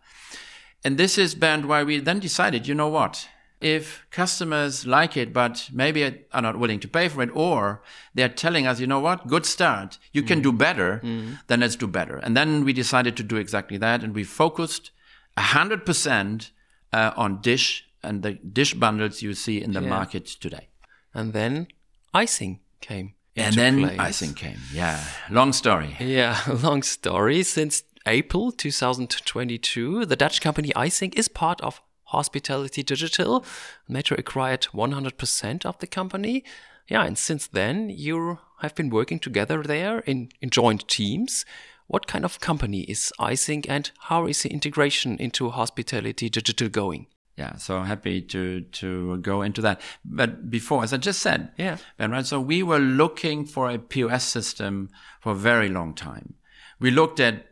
And 0.82 0.98
this 0.98 1.16
is, 1.16 1.36
Bernd, 1.36 1.66
why 1.66 1.84
we 1.84 2.00
then 2.00 2.18
decided, 2.18 2.66
you 2.66 2.74
know 2.74 2.88
what? 2.88 3.28
If 3.64 4.04
customers 4.10 4.86
like 4.86 5.16
it, 5.16 5.32
but 5.32 5.70
maybe 5.72 6.04
are 6.32 6.42
not 6.42 6.58
willing 6.58 6.80
to 6.80 6.88
pay 6.88 7.08
for 7.08 7.22
it, 7.22 7.30
or 7.34 7.82
they're 8.14 8.28
telling 8.44 8.66
us, 8.66 8.78
you 8.80 8.86
know 8.86 9.00
what, 9.00 9.26
good 9.26 9.46
start, 9.46 9.98
you 10.12 10.22
can 10.22 10.42
do 10.42 10.52
better, 10.52 11.00
then 11.48 11.60
let's 11.60 11.76
do 11.76 11.86
better. 11.86 12.16
And 12.18 12.36
then 12.36 12.64
we 12.66 12.72
decided 12.74 13.16
to 13.16 13.22
do 13.22 13.36
exactly 13.36 13.78
that. 13.78 14.02
And 14.04 14.14
we 14.14 14.22
focused 14.24 14.90
100% 15.38 16.50
uh, 16.92 17.10
on 17.16 17.40
dish 17.40 17.86
and 18.02 18.22
the 18.22 18.32
dish 18.34 18.74
bundles 18.74 19.22
you 19.22 19.32
see 19.34 19.62
in 19.62 19.72
the 19.72 19.80
Yeah. 19.80 19.88
market 19.88 20.26
today. 20.26 20.68
And 21.14 21.32
then 21.32 21.68
Eijsink 22.14 22.58
came. 22.80 23.14
And 23.36 23.54
then 23.56 23.78
place. 23.80 23.98
Eijsink 23.98 24.36
came. 24.36 24.58
Yeah, 24.72 25.02
long 25.30 25.52
story. 25.52 25.96
Yeah, 25.98 26.38
long 26.62 26.82
story. 26.82 27.42
Since 27.42 27.82
April 28.06 28.52
2022, 28.52 30.04
the 30.06 30.16
Dutch 30.16 30.40
company 30.40 30.70
Eijsink 30.76 31.14
is 31.18 31.28
part 31.28 31.60
of 31.62 31.80
Hospitality 32.14 32.82
Digital. 32.82 33.44
Metro 33.88 34.16
acquired 34.18 34.68
100% 34.72 35.66
of 35.66 35.78
the 35.78 35.86
company. 35.86 36.44
Yeah, 36.88 37.04
and 37.04 37.16
since 37.18 37.46
then, 37.46 37.90
you 37.90 38.38
have 38.60 38.74
been 38.74 38.90
working 38.90 39.18
together 39.18 39.62
there 39.62 40.00
in, 40.00 40.28
in 40.40 40.50
joint 40.50 40.86
teams. 40.88 41.44
What 41.86 42.06
kind 42.06 42.24
of 42.24 42.40
company 42.40 42.80
is 42.82 43.12
Eijsink 43.20 43.66
and 43.68 43.90
how 44.08 44.26
is 44.26 44.42
the 44.42 44.50
integration 44.50 45.16
into 45.18 45.50
Hospitality 45.50 46.28
Digital 46.28 46.68
going? 46.68 47.06
Yeah, 47.36 47.56
so 47.56 47.82
happy 47.82 48.22
to 48.22 48.60
to 48.60 49.16
go 49.18 49.42
into 49.42 49.60
that. 49.62 49.80
But 50.04 50.50
before, 50.50 50.84
as 50.84 50.92
I 50.92 50.98
just 50.98 51.20
said, 51.20 51.50
Yeah. 51.58 51.78
Bernd, 51.98 52.12
right? 52.12 52.26
So 52.26 52.40
we 52.40 52.62
were 52.62 52.78
looking 52.78 53.44
for 53.44 53.68
a 53.68 53.78
POS 53.78 54.24
system 54.24 54.88
for 55.20 55.32
a 55.32 55.34
very 55.34 55.68
long 55.68 55.94
time. 55.94 56.34
We 56.78 56.90
looked 56.92 57.18
at 57.18 57.46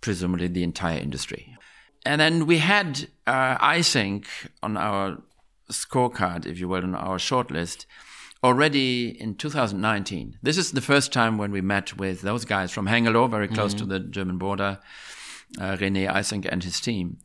presumably 0.00 0.48
the 0.48 0.62
entire 0.62 0.98
industry, 0.98 1.56
and 2.04 2.20
then 2.20 2.46
we 2.46 2.58
had 2.58 3.08
uh, 3.26 3.58
Eijsink 3.58 4.26
on 4.62 4.76
our 4.76 5.18
scorecard, 5.70 6.46
if 6.46 6.58
you 6.58 6.68
will, 6.68 6.82
on 6.82 6.94
our 6.94 7.18
shortlist 7.18 7.86
already 8.42 9.20
in 9.20 9.34
2019. 9.34 10.38
This 10.42 10.56
is 10.56 10.72
the 10.72 10.80
first 10.80 11.12
time 11.12 11.38
when 11.38 11.50
we 11.50 11.60
met 11.60 11.96
with 11.96 12.22
those 12.22 12.44
guys 12.44 12.70
from 12.70 12.86
Hengelo, 12.86 13.28
very 13.28 13.48
close 13.48 13.74
to 13.74 13.84
the 13.84 13.98
German 13.98 14.38
border, 14.38 14.78
uh, 15.60 15.76
René 15.76 16.08
Eijsink 16.10 16.48
and 16.50 16.62
his 16.62 16.80
team. 16.80 17.18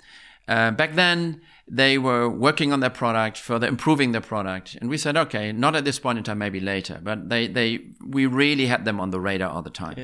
Uh, 0.48 0.72
back 0.72 0.96
then, 0.96 1.42
they 1.68 1.98
were 1.98 2.27
working 2.27 2.74
on 2.74 2.82
their 2.82 2.89
product, 2.89 3.38
further 3.38 3.68
improving 3.68 4.12
their 4.12 4.22
product, 4.22 4.75
and 4.82 4.89
we 4.89 4.98
said, 4.98 5.15
okay, 5.15 5.51
not 5.53 5.75
at 5.75 5.86
this 5.86 6.00
point 6.00 6.18
in 6.18 6.24
time, 6.24 6.39
maybe 6.39 6.60
later. 6.60 7.00
But 7.01 7.30
they, 7.30 7.48
they, 7.48 7.80
we 8.06 8.25
really 8.25 8.65
had 8.65 8.84
them 8.84 9.00
on 9.00 9.12
the 9.12 9.20
radar 9.22 9.50
all 9.50 9.62
the 9.62 9.70
time. 9.70 9.96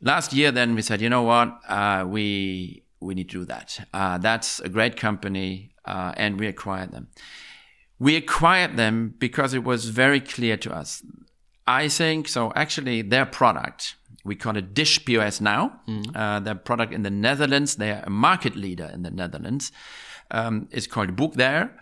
Last 0.00 0.32
year, 0.32 0.50
then 0.50 0.74
we 0.74 0.82
said, 0.82 1.00
you 1.00 1.08
know 1.08 1.22
what, 1.22 1.60
uh, 1.68 2.04
we 2.08 2.82
we 3.00 3.14
need 3.14 3.28
to 3.30 3.40
do 3.40 3.44
that. 3.46 3.86
Uh, 3.92 4.18
that's 4.18 4.60
a 4.60 4.68
great 4.68 4.96
company, 4.96 5.72
uh, 5.84 6.12
and 6.16 6.38
we 6.38 6.46
acquired 6.46 6.92
them. 6.92 7.08
We 7.98 8.16
acquired 8.16 8.76
them 8.76 9.14
because 9.18 9.54
it 9.54 9.64
was 9.64 9.86
very 9.86 10.20
clear 10.20 10.56
to 10.58 10.72
us. 10.72 11.02
I 11.66 11.88
think 11.88 12.28
so. 12.28 12.52
Actually, 12.54 13.02
their 13.02 13.26
product, 13.26 13.96
we 14.24 14.36
call 14.36 14.56
it 14.56 14.72
Dish 14.74 15.04
POS 15.04 15.40
now. 15.40 15.80
Uh, 16.14 16.40
their 16.40 16.54
product 16.54 16.92
in 16.92 17.02
the 17.02 17.10
Netherlands, 17.10 17.76
they 17.76 17.90
are 17.90 18.02
a 18.06 18.10
market 18.10 18.56
leader 18.56 18.90
in 18.92 19.02
the 19.02 19.10
Netherlands. 19.10 19.72
Um, 20.30 20.68
is 20.70 20.86
called 20.86 21.16
Booq 21.16 21.34
there. 21.34 21.74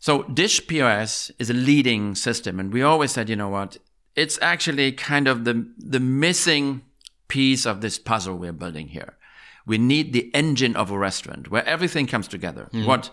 So 0.00 0.22
Dish 0.24 0.66
POS 0.66 1.30
is 1.38 1.48
a 1.48 1.54
leading 1.54 2.14
system, 2.14 2.60
and 2.60 2.72
we 2.72 2.82
always 2.82 3.10
said, 3.10 3.30
you 3.30 3.36
know 3.36 3.48
what? 3.48 3.78
It's 4.16 4.38
actually 4.42 4.92
kind 4.92 5.26
of 5.26 5.44
the 5.44 5.66
the 5.78 6.00
missing 6.00 6.82
piece 7.28 7.64
of 7.64 7.80
this 7.80 7.98
puzzle 7.98 8.36
we're 8.36 8.52
building 8.52 8.88
here. 8.88 9.16
We 9.66 9.78
need 9.78 10.12
the 10.12 10.30
engine 10.34 10.74
of 10.76 10.90
a 10.90 10.98
restaurant 10.98 11.50
where 11.50 11.64
everything 11.66 12.06
comes 12.06 12.28
together. 12.28 12.68
What 12.72 13.10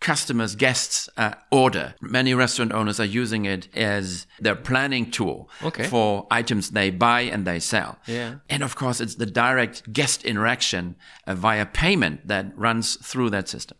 customers, 0.00 0.54
guests 0.54 1.08
uh, 1.16 1.32
order. 1.50 1.94
Many 2.02 2.34
restaurant 2.34 2.72
owners 2.72 3.00
are 3.00 3.06
using 3.06 3.46
it 3.46 3.68
as 3.74 4.26
their 4.38 4.54
planning 4.56 5.10
tool 5.10 5.48
Okay. 5.62 5.84
for 5.84 6.26
items 6.30 6.70
they 6.70 6.90
buy 6.90 7.22
and 7.22 7.46
they 7.46 7.58
sell. 7.58 7.98
Yeah. 8.06 8.34
And 8.50 8.62
of 8.62 8.76
course, 8.76 9.00
it's 9.00 9.14
the 9.14 9.24
direct 9.26 9.92
guest 9.92 10.24
interaction 10.24 10.96
uh, 11.26 11.34
via 11.34 11.64
payment 11.64 12.28
that 12.28 12.52
runs 12.58 12.96
through 12.96 13.30
that 13.30 13.48
system. 13.48 13.78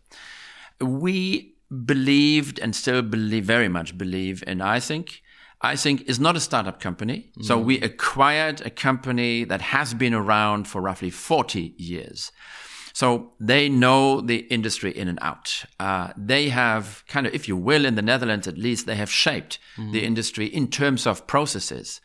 We 0.81 1.53
believed 1.85 2.59
and 2.59 2.75
still 2.75 3.01
believe, 3.01 3.45
very 3.45 3.69
much 3.69 3.95
believe 3.97 4.43
in 4.47 4.61
Eijsink. 5.73 5.99
Eijsink 5.99 6.09
is 6.09 6.19
not 6.19 6.35
a 6.35 6.39
startup 6.39 6.79
company. 6.79 7.31
So 7.41 7.57
we 7.59 7.79
acquired 7.81 8.61
a 8.61 8.69
company 8.69 9.45
that 9.45 9.61
has 9.61 9.93
been 9.93 10.13
around 10.13 10.67
for 10.67 10.81
roughly 10.81 11.09
40 11.09 11.73
years. 11.77 12.31
So 12.93 13.33
they 13.41 13.67
know 13.67 14.21
the 14.21 14.37
industry 14.49 14.91
in 14.91 15.09
and 15.09 15.19
out. 15.21 15.65
Uh, 15.79 16.13
they 16.15 16.49
have 16.49 17.03
kind 17.07 17.27
of, 17.27 17.33
if 17.33 17.47
you 17.47 17.57
will, 17.57 17.85
in 17.85 17.95
the 17.95 18.01
Netherlands 18.01 18.47
at 18.47 18.57
least, 18.57 18.85
they 18.85 18.95
have 18.95 19.11
shaped 19.11 19.59
the 19.91 20.03
industry 20.05 20.45
in 20.45 20.69
terms 20.69 21.05
of 21.05 21.27
processes, 21.27 21.99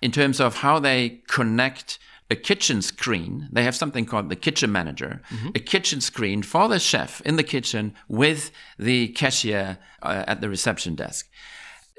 in 0.00 0.10
terms 0.10 0.40
of 0.40 0.56
how 0.56 0.80
they 0.80 1.20
connect 1.28 2.00
a 2.28 2.34
kitchen 2.34 2.82
screen. 2.82 3.48
They 3.52 3.62
have 3.62 3.76
something 3.76 4.04
called 4.04 4.30
the 4.30 4.36
kitchen 4.36 4.72
manager, 4.72 5.20
a 5.54 5.60
kitchen 5.60 6.00
screen 6.00 6.42
for 6.42 6.68
the 6.68 6.80
chef 6.80 7.20
in 7.20 7.36
the 7.36 7.44
kitchen 7.44 7.94
with 8.08 8.50
the 8.78 9.08
cashier 9.08 9.78
uh, 10.02 10.24
at 10.26 10.40
the 10.40 10.48
reception 10.48 10.96
desk. 10.96 11.30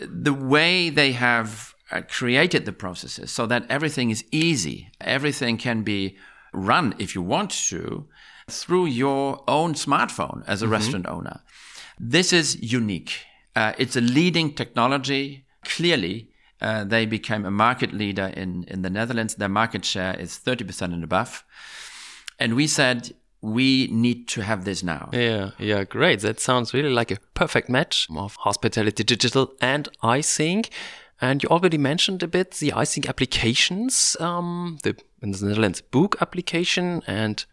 The 0.07 0.33
way 0.33 0.89
they 0.89 1.13
have 1.13 1.73
uh, 1.91 2.01
created 2.01 2.65
the 2.65 2.73
processes 2.73 3.31
so 3.31 3.45
that 3.47 3.65
everything 3.69 4.09
is 4.09 4.23
easy, 4.31 4.89
everything 4.99 5.57
can 5.57 5.83
be 5.83 6.17
run 6.53 6.95
if 6.99 7.15
you 7.15 7.21
want 7.21 7.51
to 7.69 8.07
through 8.49 8.85
your 8.85 9.43
own 9.47 9.73
smartphone 9.73 10.43
as 10.47 10.61
a 10.61 10.67
restaurant 10.67 11.07
owner. 11.07 11.41
This 11.99 12.33
is 12.33 12.61
unique. 12.61 13.21
Uh, 13.55 13.73
it's 13.77 13.95
a 13.95 14.01
leading 14.01 14.53
technology. 14.53 15.45
Clearly, 15.63 16.29
uh, 16.61 16.83
they 16.83 17.05
became 17.05 17.45
a 17.45 17.51
market 17.51 17.93
leader 17.93 18.27
in, 18.35 18.63
in 18.65 18.81
the 18.81 18.89
Netherlands. 18.89 19.35
Their 19.35 19.49
market 19.49 19.85
share 19.85 20.19
is 20.19 20.39
30% 20.43 20.93
and 20.93 21.03
above. 21.03 21.43
And 22.39 22.55
we 22.55 22.67
said, 22.67 23.13
we 23.43 23.87
need 23.91 24.25
to 24.29 24.41
have 24.41 24.63
this 24.63 24.83
now. 24.83 25.09
Yeah, 25.11 25.51
yeah, 25.59 25.83
great. 25.83 26.21
That 26.21 26.39
sounds 26.39 26.73
really 26.73 26.89
like 26.89 27.11
a 27.11 27.17
perfect 27.33 27.67
match 27.67 28.07
of 28.15 28.37
hospitality 28.37 29.03
digital 29.03 29.53
and 29.59 29.89
Eijsink. 30.01 30.69
And 31.19 31.43
you 31.43 31.49
already 31.49 31.77
mentioned 31.77 32.23
a 32.23 32.27
bit 32.27 32.51
the 32.51 32.71
Eijsink 32.71 33.07
applications, 33.07 34.15
um, 34.21 34.77
the 34.83 34.95
in 35.21 35.31
the 35.31 35.45
Netherlands 35.45 35.81
Booq 35.81 36.15
application, 36.21 37.01
and 37.05 37.45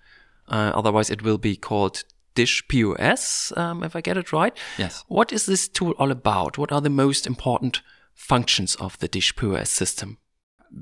uh, 0.48 0.70
otherwise 0.74 1.10
it 1.10 1.22
will 1.22 1.38
be 1.38 1.56
called 1.56 2.04
Dish 2.36 2.62
POS, 2.68 3.52
um, 3.56 3.82
if 3.82 3.96
I 3.96 4.00
get 4.00 4.16
it 4.16 4.32
right. 4.32 4.56
Yes. 4.78 5.04
What 5.08 5.32
is 5.32 5.46
this 5.46 5.66
tool 5.66 5.94
all 5.98 6.12
about? 6.12 6.56
What 6.56 6.70
are 6.70 6.80
the 6.80 6.88
most 6.88 7.26
important 7.26 7.82
functions 8.14 8.76
of 8.76 8.96
the 9.00 9.08
Dish 9.08 9.34
POS 9.34 9.70
system? 9.70 10.18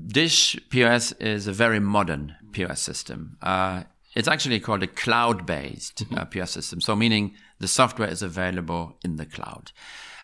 Dish 0.07 0.55
POS 0.69 1.13
is 1.13 1.47
a 1.47 1.51
very 1.51 1.79
modern 1.79 2.35
POS 2.51 2.79
system. 2.79 3.37
Uh, 3.41 3.83
it's 4.15 4.27
actually 4.27 4.59
called 4.59 4.83
a 4.83 4.87
cloud-based 4.87 6.03
uh, 6.15 6.25
POS 6.25 6.51
system, 6.51 6.81
so 6.81 6.95
meaning 6.95 7.35
the 7.59 7.67
software 7.67 8.09
is 8.09 8.21
available 8.21 8.97
in 9.03 9.17
the 9.17 9.25
cloud. 9.25 9.71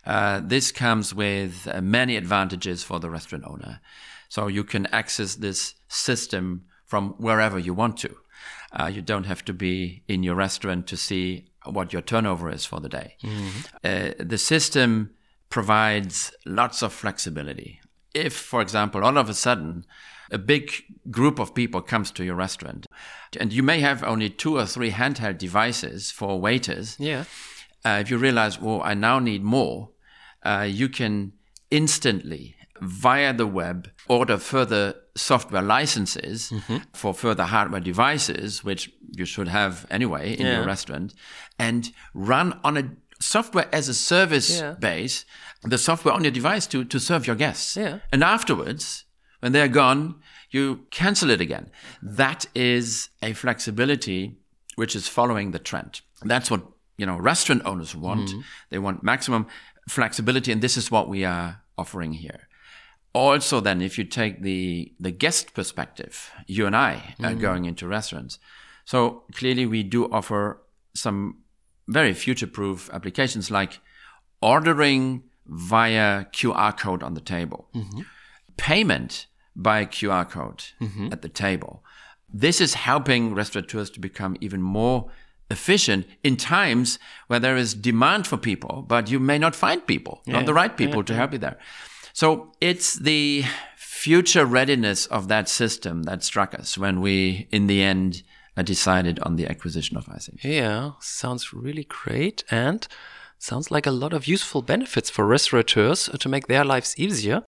Uh, 0.06 0.42
this 0.44 0.72
comes 0.72 1.14
with 1.14 1.68
uh, 1.72 1.82
many 1.82 2.16
advantages 2.16 2.84
for 2.84 3.00
the 3.00 3.10
restaurant 3.10 3.44
owner. 3.48 3.80
So 4.30 4.48
you 4.48 4.64
can 4.64 4.86
access 4.88 5.36
this 5.36 5.76
system 5.88 6.66
from 6.86 7.16
wherever 7.18 7.58
you 7.58 7.74
want 7.74 7.98
to. 7.98 8.16
Uh, 8.72 8.88
you 8.88 9.02
don't 9.02 9.26
have 9.26 9.44
to 9.46 9.54
be 9.54 10.04
in 10.08 10.24
your 10.24 10.36
restaurant 10.36 10.88
to 10.88 10.98
see 10.98 11.48
what 11.66 11.94
your 11.94 12.02
turnover 12.02 12.52
is 12.52 12.66
for 12.66 12.80
the 12.80 12.90
day. 12.90 13.16
Uh, 13.84 14.12
the 14.20 14.38
system 14.38 15.12
provides 15.50 16.34
lots 16.46 16.82
of 16.82 16.94
flexibility. 16.94 17.80
If, 18.14 18.34
for 18.34 18.62
example, 18.62 19.04
all 19.04 19.18
of 19.18 19.30
a 19.30 19.34
sudden 19.34 19.86
a 20.32 20.38
big 20.38 20.72
group 21.12 21.40
of 21.40 21.54
people 21.54 21.82
comes 21.82 22.12
to 22.12 22.24
your 22.24 22.36
restaurant 22.36 22.88
and 23.40 23.54
you 23.54 23.64
may 23.64 23.80
have 23.80 24.04
only 24.04 24.30
two 24.30 24.58
or 24.58 24.66
three 24.66 24.92
handheld 24.92 25.38
devices 25.38 26.12
for 26.12 26.40
waiters. 26.40 26.96
Yeah. 27.00 27.26
Uh, 27.84 28.00
if 28.02 28.10
you 28.10 28.18
realize, 28.18 28.60
well, 28.60 28.82
I 28.84 28.94
now 28.94 29.20
need 29.20 29.44
more, 29.44 29.90
uh, 30.44 30.68
you 30.68 30.90
can 30.90 31.34
instantly 31.70 32.56
via 32.82 33.34
the 33.34 33.48
web 33.48 33.90
order 34.08 34.38
further 34.38 34.96
software 35.16 35.62
licenses 35.62 36.52
mm-hmm. 36.52 36.78
for 36.94 37.14
further 37.14 37.44
hardware 37.44 37.80
devices, 37.80 38.64
which 38.64 38.92
you 39.12 39.26
should 39.26 39.48
have 39.48 39.86
anyway 39.90 40.34
in 40.34 40.46
yeah. 40.46 40.58
your 40.58 40.66
restaurant, 40.66 41.14
and 41.58 41.92
run 42.14 42.60
on 42.64 42.78
a 42.78 42.92
software 43.22 43.68
as 43.72 43.88
a 43.88 43.94
service 43.94 44.60
yeah. 44.60 44.74
base, 44.74 45.26
the 45.64 45.78
software 45.78 46.14
on 46.14 46.24
your 46.24 46.32
device 46.32 46.68
to, 46.68 46.84
to 46.84 47.00
serve 47.00 47.26
your 47.26 47.36
guests. 47.36 47.78
Yeah. 47.78 48.00
And 48.12 48.24
afterwards, 48.24 49.05
when 49.46 49.52
they're 49.52 49.68
gone, 49.68 50.16
you 50.50 50.88
cancel 50.90 51.30
it 51.30 51.40
again. 51.40 51.70
That 52.02 52.48
is 52.56 53.10
a 53.22 53.34
flexibility 53.34 54.40
which 54.76 54.96
is 54.96 55.08
following 55.08 55.52
the 55.52 55.60
trend. 55.60 56.02
That's 56.24 56.50
what 56.50 56.64
you 56.98 57.06
know 57.06 57.16
restaurant 57.16 57.62
owners 57.64 57.96
want. 57.96 58.30
Mm-hmm. 58.30 58.40
They 58.72 58.80
want 58.80 59.04
maximum 59.04 59.46
flexibility, 59.88 60.52
and 60.52 60.64
this 60.64 60.78
is 60.78 60.90
what 60.90 61.08
we 61.08 61.24
are 61.26 61.62
offering 61.78 62.14
here. 62.14 62.48
Also, 63.14 63.60
then, 63.60 63.84
if 63.84 64.00
you 64.00 64.04
take 64.04 64.42
the 64.42 64.92
the 65.00 65.12
guest 65.12 65.54
perspective, 65.54 66.32
you 66.48 66.66
and 66.66 66.76
I 66.76 66.96
mm-hmm. 66.96 67.26
are 67.26 67.36
going 67.36 67.66
into 67.66 67.88
restaurants. 67.88 68.40
So 68.84 69.26
clearly, 69.32 69.68
we 69.68 69.84
do 69.84 70.12
offer 70.12 70.60
some 70.96 71.44
very 71.88 72.16
future-proof 72.16 72.90
applications 72.92 73.52
like 73.52 73.80
ordering 74.42 75.22
via 75.46 76.26
QR 76.34 76.76
code 76.76 77.04
on 77.04 77.14
the 77.14 77.22
table, 77.22 77.68
mm-hmm. 77.76 78.02
payment 78.58 79.28
by 79.56 79.80
a 79.80 79.86
QR 79.86 80.30
code 80.30 80.66
mm-hmm. 80.82 81.10
at 81.12 81.22
the 81.22 81.30
table. 81.30 81.84
This 82.34 82.60
is 82.60 82.74
helping 82.74 83.34
restaurateurs 83.34 83.90
to 83.92 84.00
become 84.00 84.36
even 84.42 84.62
more 84.62 85.10
efficient 85.50 86.08
in 86.24 86.36
times 86.36 87.00
where 87.28 87.40
there 87.40 87.56
is 87.56 87.74
demand 87.74 88.28
for 88.28 88.38
people, 88.38 88.84
but 88.88 89.10
you 89.10 89.20
may 89.20 89.38
not 89.38 89.56
find 89.56 89.86
people, 89.86 90.22
yeah. 90.26 90.34
not 90.34 90.46
the 90.46 90.54
right 90.54 90.76
people 90.76 90.98
yeah. 90.98 91.06
to 91.06 91.14
help 91.16 91.34
you 91.34 91.40
there. 91.40 91.58
So 92.14 92.52
it's 92.62 92.96
the 92.96 93.44
future 93.78 94.46
readiness 94.46 95.06
of 95.08 95.28
that 95.28 95.50
system 95.50 96.04
that 96.04 96.24
struck 96.24 96.54
us 96.54 96.78
when 96.78 97.02
we, 97.02 97.48
in 97.52 97.68
the 97.68 97.84
end, 97.84 98.24
uh, 98.58 98.64
decided 98.64 99.20
on 99.20 99.36
the 99.36 99.48
acquisition 99.48 99.98
of 99.98 100.06
Eijsink. 100.06 100.44
Yeah, 100.44 100.92
sounds 101.00 101.54
really 101.54 101.84
great 101.84 102.44
and 102.50 102.88
sounds 103.38 103.70
like 103.70 103.86
a 103.86 103.92
lot 103.92 104.14
of 104.14 104.28
useful 104.28 104.62
benefits 104.62 105.10
for 105.10 105.26
restaurateurs 105.26 106.10
to 106.20 106.30
make 106.30 106.48
their 106.48 106.64
lives 106.64 106.96
easier. 106.98 107.44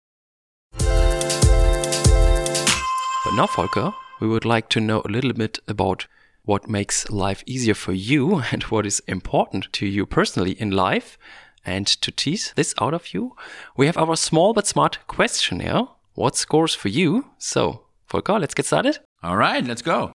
But 3.27 3.35
now, 3.35 3.49
Volker, 3.49 3.93
we 4.21 4.29
would 4.29 4.45
like 4.45 4.69
to 4.69 4.81
know 4.81 5.03
a 5.05 5.11
little 5.11 5.33
bit 5.33 5.59
about 5.67 6.07
what 6.45 6.71
makes 6.71 7.11
life 7.11 7.43
easier 7.45 7.75
for 7.75 7.93
you 7.93 8.41
and 8.53 8.63
what 8.65 8.87
is 8.87 9.03
important 9.09 9.73
to 9.73 9.85
you 9.85 10.07
personally 10.07 10.53
in 10.53 10.71
life. 10.71 11.19
And 11.65 11.89
to 11.89 12.13
tease 12.13 12.53
this 12.55 12.73
out 12.81 12.95
of 12.95 13.13
you, 13.13 13.35
we 13.77 13.87
have 13.87 13.97
our 13.97 14.17
small 14.17 14.55
but 14.55 14.69
smart 14.69 15.01
questionnaire. 15.09 15.89
What 16.15 16.37
scores 16.37 16.73
for 16.73 16.87
you? 16.87 17.27
So, 17.37 17.87
Volker, 18.09 18.39
let's 18.39 18.55
get 18.55 18.67
started. 18.67 19.01
All 19.25 19.37
right, 19.37 19.67
let's 19.67 19.83
go. 19.83 20.13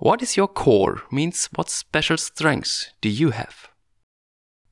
What 0.00 0.22
is 0.22 0.36
your 0.36 0.48
core? 0.48 1.02
Means 1.12 1.48
what 1.54 1.70
special 1.70 2.16
strengths 2.16 2.90
do 3.00 3.08
you 3.08 3.30
have? 3.30 3.68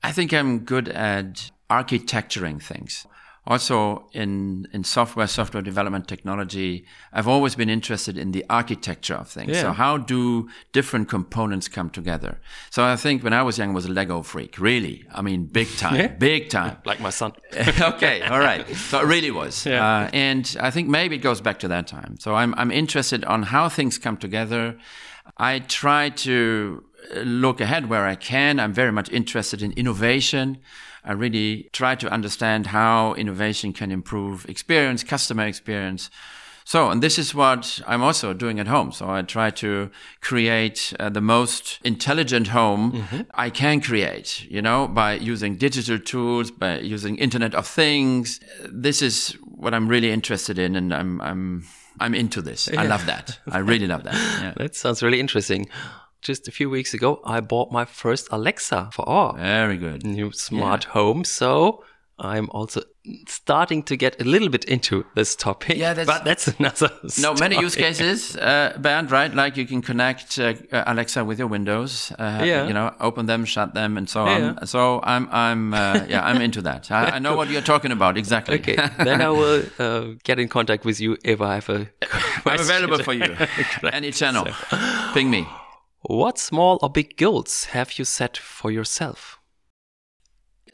I 0.02 0.10
think 0.10 0.34
I'm 0.34 0.64
good 0.64 0.88
at 0.88 1.52
architecturing 1.70 2.58
things 2.58 3.06
also 3.46 4.06
in 4.12 4.66
in 4.72 4.84
software 4.84 5.26
software 5.26 5.62
development 5.62 6.06
technology 6.06 6.84
i've 7.12 7.26
always 7.26 7.54
been 7.54 7.70
interested 7.70 8.18
in 8.18 8.32
the 8.32 8.44
architecture 8.50 9.14
of 9.14 9.28
things. 9.28 9.50
Yeah. 9.50 9.62
so 9.62 9.72
how 9.72 9.96
do 9.96 10.48
different 10.72 11.08
components 11.08 11.68
come 11.68 11.88
together? 11.90 12.38
So 12.70 12.84
i 12.84 12.96
think 12.96 13.24
when 13.24 13.32
i 13.32 13.42
was 13.42 13.58
young 13.58 13.70
I 13.70 13.72
was 13.72 13.86
a 13.86 13.92
lego 13.92 14.22
freak 14.22 14.58
really. 14.58 15.04
I 15.12 15.22
mean 15.22 15.46
big 15.46 15.68
time 15.76 15.96
yeah. 15.96 16.08
big 16.08 16.50
time. 16.50 16.76
Like 16.84 17.00
my 17.00 17.10
son. 17.10 17.32
Okay 17.80 18.22
all 18.22 18.40
right. 18.40 18.66
So 18.90 19.00
it 19.00 19.06
really 19.06 19.30
was. 19.30 19.64
Yeah. 19.64 19.84
uh, 19.84 20.10
and 20.12 20.56
i 20.60 20.70
think 20.70 20.88
maybe 20.88 21.16
it 21.16 21.22
goes 21.22 21.40
back 21.40 21.58
to 21.60 21.68
that 21.68 21.86
time. 21.86 22.16
So 22.18 22.34
i'm 22.34 22.54
i'm 22.56 22.70
interested 22.70 23.24
on 23.24 23.44
how 23.44 23.68
things 23.68 23.98
come 23.98 24.16
together. 24.16 24.76
I 25.36 25.60
try 25.60 26.10
to 26.26 26.84
look 27.24 27.60
ahead 27.60 27.88
where 27.88 28.06
i 28.06 28.16
can. 28.16 28.60
I'm 28.60 28.74
very 28.74 28.92
much 28.92 29.08
interested 29.10 29.62
in 29.62 29.72
innovation 29.72 30.58
I 31.04 31.12
really 31.12 31.68
try 31.72 31.94
to 31.96 32.10
understand 32.10 32.66
how 32.66 33.14
innovation 33.14 33.72
can 33.72 33.90
improve 33.90 34.48
experience, 34.48 35.02
customer 35.02 35.46
experience. 35.46 36.10
So, 36.64 36.90
and 36.90 37.02
this 37.02 37.18
is 37.18 37.34
what 37.34 37.80
I'm 37.86 38.02
also 38.02 38.32
doing 38.32 38.60
at 38.60 38.68
home. 38.68 38.92
So 38.92 39.10
I 39.10 39.22
try 39.22 39.50
to 39.50 39.90
create 40.20 40.92
uh, 41.00 41.08
the 41.08 41.20
most 41.20 41.80
intelligent 41.82 42.48
home 42.48 42.92
mm-hmm. 42.92 43.22
I 43.34 43.50
can 43.50 43.80
create, 43.80 44.44
you 44.44 44.62
know, 44.62 44.86
by 44.86 45.14
using 45.14 45.56
digital 45.56 45.98
tools, 45.98 46.50
by 46.50 46.78
using 46.78 47.16
Internet 47.16 47.54
of 47.54 47.66
Things. 47.66 48.38
This 48.70 49.02
is 49.02 49.36
what 49.42 49.74
I'm 49.74 49.88
really 49.88 50.12
interested 50.12 50.58
in. 50.58 50.76
And 50.76 50.94
I'm, 50.94 51.20
I'm, 51.22 51.64
I'm 51.98 52.14
into 52.14 52.40
this. 52.40 52.68
Yeah. 52.72 52.82
I 52.82 52.86
love 52.86 53.06
that. 53.06 53.40
I 53.48 53.58
really 53.58 53.86
love 53.86 54.04
that. 54.04 54.14
Yeah. 54.40 54.54
that 54.56 54.76
sounds 54.76 55.02
really 55.02 55.18
interesting 55.18 55.66
just 56.22 56.48
a 56.48 56.50
few 56.50 56.70
weeks 56.70 56.94
ago, 56.94 57.20
I 57.24 57.40
bought 57.40 57.72
my 57.72 57.84
first 57.84 58.28
Alexa 58.30 58.90
for 58.92 59.08
our 59.08 59.36
very 59.36 59.76
good 59.76 60.04
new 60.04 60.32
smart 60.32 60.84
yeah. 60.84 60.92
home. 60.92 61.24
So 61.24 61.84
I'm 62.20 62.50
also 62.50 62.82
starting 63.26 63.82
to 63.84 63.96
get 63.96 64.20
a 64.20 64.24
little 64.24 64.50
bit 64.50 64.64
into 64.66 65.06
this 65.14 65.34
topic. 65.34 65.78
Yeah, 65.78 65.94
that's, 65.94 66.06
but 66.06 66.24
that's 66.24 66.48
another. 66.48 66.90
No, 67.18 67.34
many 67.34 67.58
use 67.58 67.74
cases, 67.74 68.36
uh, 68.36 68.76
Bernd, 68.78 69.10
right? 69.10 69.34
Like 69.34 69.56
you 69.56 69.66
can 69.66 69.80
connect 69.80 70.38
uh, 70.38 70.54
uh, 70.70 70.84
Alexa 70.86 71.24
with 71.24 71.38
your 71.38 71.48
Windows. 71.48 72.12
Uh, 72.18 72.42
yeah. 72.44 72.66
You 72.66 72.74
know, 72.74 72.94
open 73.00 73.24
them, 73.26 73.46
shut 73.46 73.72
them, 73.72 73.96
and 73.96 74.08
so 74.08 74.26
yeah. 74.26 74.54
on. 74.60 74.66
So 74.66 75.00
I'm, 75.02 75.28
I'm, 75.32 75.72
uh, 75.72 76.04
yeah, 76.08 76.24
I'm 76.24 76.42
into 76.42 76.60
that. 76.62 76.90
I, 76.90 77.16
I 77.16 77.18
know 77.18 77.36
what 77.36 77.48
you're 77.48 77.62
talking 77.62 77.90
about 77.90 78.18
exactly. 78.18 78.56
Okay, 78.56 78.76
then 78.98 79.22
I 79.22 79.30
will 79.40 79.64
uh, 79.78 80.14
get 80.22 80.38
in 80.38 80.48
contact 80.48 80.84
with 80.84 81.00
you 81.00 81.16
if 81.24 81.40
I 81.40 81.54
have 81.54 81.68
a. 81.70 81.88
I'm 82.44 82.60
available 82.60 82.98
for 82.98 83.14
you. 83.14 83.34
Any 83.92 84.10
channel, 84.10 84.46
so. 84.46 85.10
ping 85.14 85.30
me. 85.30 85.46
What 86.02 86.38
small 86.38 86.78
or 86.82 86.88
big 86.88 87.16
goals 87.16 87.64
have 87.64 87.98
you 87.98 88.04
set 88.04 88.36
for 88.36 88.70
yourself? 88.70 89.38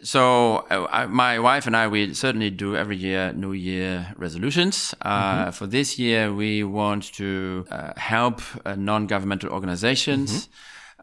So, 0.03 0.67
uh, 0.71 1.07
my 1.09 1.39
wife 1.39 1.67
and 1.67 1.77
I, 1.77 1.89
we 1.89 2.15
certainly 2.15 2.51
do 2.51 2.77
every 2.77 2.97
year 2.97 3.33
New 3.33 3.53
Year 3.53 4.15
resolutions. 4.17 4.95
Uh, 5.01 5.47
mm-hmm. 5.47 5.51
For 5.51 5.67
this 5.67 5.99
year, 5.99 6.33
we 6.33 6.63
want 6.63 7.15
to 7.15 7.67
uh, 7.71 7.93
help 7.97 8.43
uh, 8.65 8.77
non-governmental 8.77 9.51
organizations. 9.51 10.47
Mm-hmm. 10.47 10.53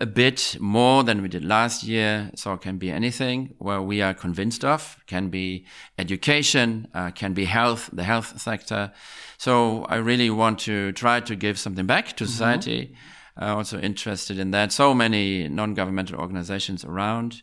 A 0.01 0.05
bit 0.07 0.57
more 0.59 1.03
than 1.03 1.21
we 1.21 1.27
did 1.27 1.45
last 1.45 1.83
year, 1.83 2.31
so 2.35 2.53
it 2.53 2.61
can 2.61 2.77
be 2.77 2.89
anything 2.89 3.53
where 3.59 3.81
we 3.81 4.01
are 4.01 4.13
convinced 4.13 4.65
of. 4.65 4.97
Can 5.05 5.29
be 5.29 5.65
education, 5.99 6.87
uh, 6.95 7.11
can 7.11 7.33
be 7.33 7.45
health, 7.45 7.89
the 7.93 8.03
health 8.03 8.41
sector. 8.41 8.91
So 9.37 9.85
I 9.85 9.97
really 9.97 10.31
want 10.31 10.59
to 10.61 10.93
try 10.93 11.19
to 11.19 11.35
give 11.35 11.59
something 11.59 11.85
back 11.85 12.07
to 12.17 12.23
mm-hmm. 12.23 12.31
society 12.31 12.95
uh, 13.39 13.55
also 13.55 13.79
interested 13.79 14.37
in 14.39 14.51
that. 14.51 14.71
So 14.71 14.93
many 14.93 15.47
non-governmental 15.47 16.19
organizations 16.19 16.85
around. 16.85 17.41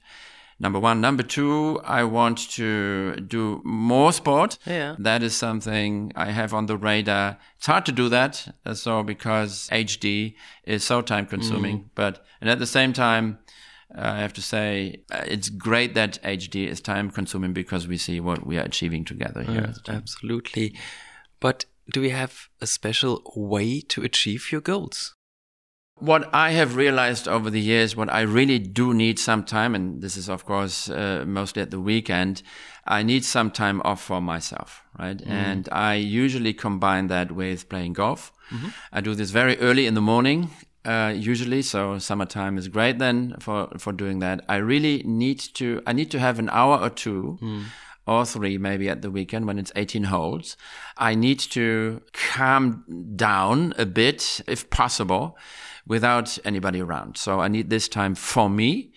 Number 0.63 0.79
one. 0.79 1.01
Number 1.01 1.23
two, 1.23 1.81
I 1.85 2.05
want 2.05 2.51
to 2.51 3.17
do 3.17 3.63
more 3.65 4.13
sport. 4.13 4.59
Yeah. 4.67 4.95
That 4.99 5.23
is 5.23 5.35
something 5.35 6.13
I 6.15 6.33
have 6.33 6.53
on 6.53 6.67
the 6.67 6.77
radar. 6.77 7.39
It's 7.57 7.67
hard 7.67 7.87
to 7.87 7.93
do 7.93 8.11
that. 8.11 8.55
Uh, 8.67 8.75
so 8.75 9.03
because 9.03 9.71
HD 9.73 10.35
is 10.65 10.85
so 10.85 11.01
time 11.01 11.25
consuming, 11.25 11.79
mm. 11.79 11.85
but, 11.95 12.25
and 12.43 12.51
at 12.51 12.59
the 12.59 12.67
same 12.67 12.93
time, 12.93 13.39
uh, 13.97 14.03
I 14.03 14.19
have 14.19 14.35
to 14.35 14.43
say 14.43 15.03
uh, 15.11 15.25
it's 15.27 15.49
great 15.49 15.95
that 15.95 16.23
HD 16.23 16.69
is 16.69 16.83
time 16.83 17.11
consuming 17.11 17.55
because 17.55 17.89
we 17.89 17.97
see 17.97 18.21
what 18.21 18.47
we 18.47 18.59
are 18.59 18.65
achieving 18.65 19.07
together 19.07 19.43
here. 19.43 19.73
absolutely. 19.89 20.77
But 21.41 21.65
do 21.91 22.03
we 22.03 22.11
have 22.11 22.49
a 22.61 22.67
special 22.67 23.23
way 23.35 23.81
to 23.81 24.03
achieve 24.03 24.53
your 24.53 24.61
goals? 24.61 25.15
What 26.01 26.29
I 26.35 26.53
have 26.53 26.77
realized 26.77 27.29
over 27.29 27.51
the 27.51 27.61
years, 27.61 27.95
what 27.95 28.13
I 28.13 28.23
really 28.23 28.59
do 28.59 28.95
need 28.95 29.19
some 29.19 29.45
time, 29.45 29.75
and 29.75 30.03
this 30.03 30.17
is 30.17 30.29
of 30.29 30.45
course 30.45 30.89
uh, 30.91 31.25
mostly 31.27 31.63
at 31.63 31.71
the 31.71 31.81
weekend, 31.81 32.43
I 32.87 33.03
need 33.03 33.25
some 33.25 33.51
time 33.51 33.81
off 33.85 34.03
for 34.03 34.21
myself, 34.21 34.83
right? 34.99 35.19
Mm. 35.19 35.29
And 35.29 35.69
I 35.71 35.95
usually 35.95 36.55
combine 36.55 37.07
that 37.09 37.33
with 37.33 37.69
playing 37.69 37.93
golf. 37.93 38.33
Mm-hmm. 38.51 38.69
I 38.93 39.01
do 39.01 39.15
this 39.15 39.31
very 39.31 39.59
early 39.59 39.87
in 39.87 39.95
the 39.95 40.01
morning, 40.01 40.51
uh, 40.85 41.13
usually. 41.15 41.63
So 41.63 41.99
summertime 41.99 42.59
is 42.59 42.69
great 42.69 42.99
then 42.99 43.37
for 43.39 43.69
for 43.79 43.93
doing 43.93 44.19
that. 44.21 44.45
I 44.49 44.57
really 44.57 45.03
need 45.05 45.39
to. 45.55 45.83
I 45.87 45.93
need 45.93 46.11
to 46.11 46.19
have 46.19 46.39
an 46.39 46.49
hour 46.51 46.79
or 46.81 46.91
two. 46.91 47.39
Mm 47.41 47.65
or 48.07 48.25
three 48.27 48.59
maybe 48.59 48.89
at 48.89 49.03
the 49.03 49.11
weekend 49.11 49.47
when 49.47 49.59
it's 49.59 49.71
18 49.77 50.05
holes. 50.05 50.57
I 50.97 51.15
need 51.15 51.39
to 51.51 52.03
calm 52.13 52.85
down 53.15 53.73
a 53.79 53.87
bit 53.87 54.41
if 54.49 54.69
possible 54.69 55.37
without 55.91 56.39
anybody 56.45 56.81
around. 56.81 57.19
So 57.19 57.41
I 57.41 57.49
need 57.49 57.69
this 57.69 57.89
time 57.89 58.15
for 58.15 58.49
me. 58.49 58.93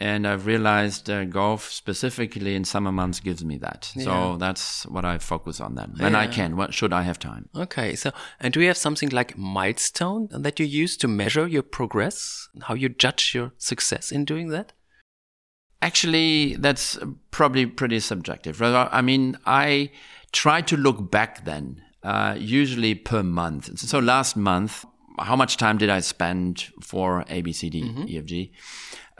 And 0.00 0.26
I've 0.26 0.46
realized 0.46 1.10
uh, 1.10 1.24
golf 1.24 1.70
specifically 1.70 2.54
in 2.54 2.64
summer 2.64 2.92
months 2.92 3.20
gives 3.20 3.44
me 3.44 3.58
that. 3.58 3.92
Yeah. 3.94 4.04
So 4.04 4.36
that's 4.38 4.86
what 4.86 5.04
I 5.04 5.18
focus 5.18 5.60
on 5.60 5.74
then. 5.74 5.92
When 5.98 6.14
I 6.14 6.28
can, 6.28 6.56
what 6.56 6.72
should 6.72 6.92
I 6.92 7.02
have 7.02 7.18
time? 7.18 7.48
Okay, 7.54 7.96
so 7.96 8.12
and 8.40 8.54
do 8.54 8.60
you 8.60 8.68
have 8.68 8.76
something 8.76 9.08
like 9.10 9.36
milestone 9.36 10.28
that 10.30 10.60
you 10.60 10.66
use 10.66 10.96
to 10.98 11.08
measure 11.08 11.48
your 11.48 11.64
progress? 11.64 12.48
How 12.62 12.74
you 12.74 12.88
judge 12.88 13.34
your 13.34 13.52
success 13.58 14.12
in 14.12 14.24
doing 14.24 14.48
that? 14.50 14.72
Actually, 15.82 16.54
that's 16.56 16.96
probably 17.32 17.66
pretty 17.66 18.00
subjective. 18.00 18.62
I 18.62 19.02
mean, 19.02 19.36
I 19.46 19.90
try 20.30 20.60
to 20.62 20.76
look 20.76 21.10
back 21.10 21.44
then, 21.44 21.82
uh, 22.04 22.36
usually 22.38 22.94
per 22.94 23.24
month. 23.24 23.78
So 23.80 23.98
last 23.98 24.36
month, 24.36 24.84
how 25.20 25.36
much 25.36 25.56
time 25.56 25.78
did 25.78 25.90
I 25.90 26.00
spend 26.00 26.66
for 26.82 27.24
ABCD 27.28 28.08
EFG, 28.08 28.50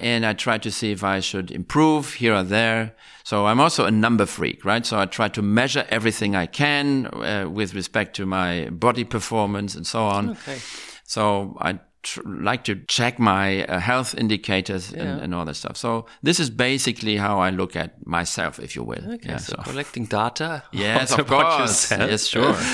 And 0.00 0.24
I 0.24 0.32
try 0.34 0.58
to 0.58 0.70
see 0.70 0.92
if 0.92 1.02
I 1.02 1.20
should 1.20 1.50
improve 1.50 2.14
here 2.14 2.34
or 2.34 2.44
there. 2.44 2.94
So 3.24 3.46
I'm 3.46 3.60
also 3.60 3.84
a 3.84 3.90
number 3.90 4.26
freak, 4.26 4.64
right? 4.64 4.86
So 4.86 4.98
I 4.98 5.06
try 5.06 5.28
to 5.28 5.42
measure 5.42 5.84
everything 5.90 6.36
I 6.36 6.46
can 6.46 7.06
uh, 7.06 7.48
with 7.50 7.74
respect 7.74 8.14
to 8.16 8.26
my 8.26 8.68
body 8.70 9.04
performance 9.04 9.74
and 9.76 9.86
so 9.86 10.04
on. 10.04 10.30
Okay. 10.30 10.58
So 11.04 11.56
I 11.60 11.78
tr- 12.02 12.22
like 12.24 12.62
to 12.64 12.74
check 12.86 13.18
my 13.18 13.64
uh, 13.64 13.80
health 13.80 14.14
indicators 14.14 14.92
Yeah. 14.92 15.02
and, 15.02 15.20
and 15.22 15.34
all 15.34 15.44
that 15.44 15.56
stuff. 15.56 15.76
So 15.76 16.06
this 16.22 16.38
is 16.40 16.48
basically 16.50 17.16
how 17.18 17.40
I 17.40 17.50
look 17.50 17.76
at 17.76 17.90
myself, 18.06 18.58
if 18.60 18.74
you 18.76 18.84
will. 18.86 19.04
Okay, 19.14 19.30
Yeah, 19.30 19.38
so, 19.38 19.56
so- 19.56 19.62
collecting 19.70 20.06
data. 20.06 20.62
Yes, 20.72 21.12
of 21.18 21.26
course. 21.26 21.58
yourself. 21.90 22.10
Yes, 22.10 22.26
sure. 22.26 22.54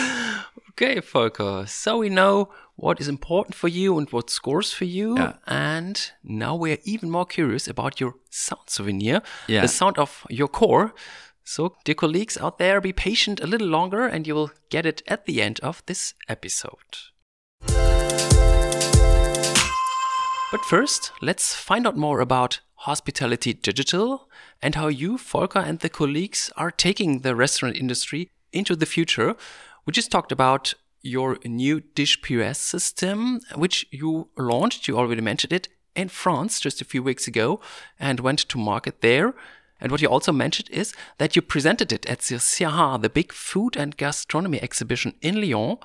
Okay, 0.76 0.98
Volker. 1.00 1.66
So 1.68 1.98
we 1.98 2.08
know 2.08 2.48
what 2.76 3.00
is 3.00 3.08
important 3.08 3.54
for 3.54 3.68
you 3.68 3.98
and 3.98 4.10
what 4.10 4.30
scores 4.30 4.72
for 4.72 4.84
you. 4.84 5.16
Yeah. 5.16 5.34
And 5.46 6.10
now 6.22 6.56
we're 6.56 6.78
even 6.84 7.10
more 7.10 7.26
curious 7.26 7.68
about 7.68 8.00
your 8.00 8.14
sound 8.30 8.68
souvenir, 8.68 9.22
Yeah. 9.46 9.62
the 9.62 9.68
sound 9.68 9.98
of 9.98 10.26
your 10.30 10.48
core. 10.48 10.94
So, 11.44 11.76
dear 11.84 11.94
colleagues 11.94 12.38
out 12.38 12.58
there, 12.58 12.80
be 12.80 12.92
patient 12.92 13.40
a 13.40 13.46
little 13.46 13.68
longer 13.68 14.06
and 14.06 14.26
you 14.26 14.34
will 14.34 14.50
get 14.70 14.86
it 14.86 15.02
at 15.06 15.26
the 15.26 15.42
end 15.42 15.60
of 15.60 15.82
this 15.86 16.14
episode. 16.28 17.12
But 20.50 20.64
first, 20.64 21.10
let's 21.20 21.54
find 21.54 21.86
out 21.86 21.96
more 21.96 22.20
about 22.20 22.60
Hospitality 22.76 23.52
Digital 23.54 24.28
and 24.62 24.74
how 24.76 24.86
you, 24.86 25.18
Volker, 25.18 25.58
and 25.58 25.80
the 25.80 25.88
colleagues 25.88 26.50
are 26.56 26.70
taking 26.70 27.20
the 27.20 27.34
restaurant 27.34 27.76
industry 27.76 28.30
into 28.52 28.76
the 28.76 28.86
future. 28.86 29.34
We 29.84 29.92
just 29.92 30.10
talked 30.12 30.30
about 30.30 30.74
your 31.04 31.38
new 31.44 31.80
Dish 31.80 32.20
POS 32.22 32.58
system, 32.58 33.40
which 33.54 33.86
you 33.90 34.28
launched, 34.36 34.88
you 34.88 34.98
already 34.98 35.20
mentioned 35.20 35.52
it, 35.52 35.68
in 35.94 36.08
France 36.08 36.58
just 36.58 36.80
a 36.80 36.84
few 36.84 37.02
weeks 37.02 37.28
ago 37.28 37.60
and 38.00 38.18
went 38.18 38.40
to 38.40 38.58
market 38.58 39.00
there. 39.00 39.34
And 39.80 39.92
what 39.92 40.00
you 40.00 40.08
also 40.08 40.32
mentioned 40.32 40.70
is 40.70 40.94
that 41.18 41.36
you 41.36 41.42
presented 41.42 41.92
it 41.92 42.06
at 42.06 42.20
the 42.20 42.36
Sirha, 42.36 43.00
the 43.00 43.10
big 43.10 43.32
food 43.32 43.76
and 43.76 43.96
gastronomy 43.96 44.60
exhibition 44.62 45.14
in 45.20 45.40
Lyon. 45.40 45.76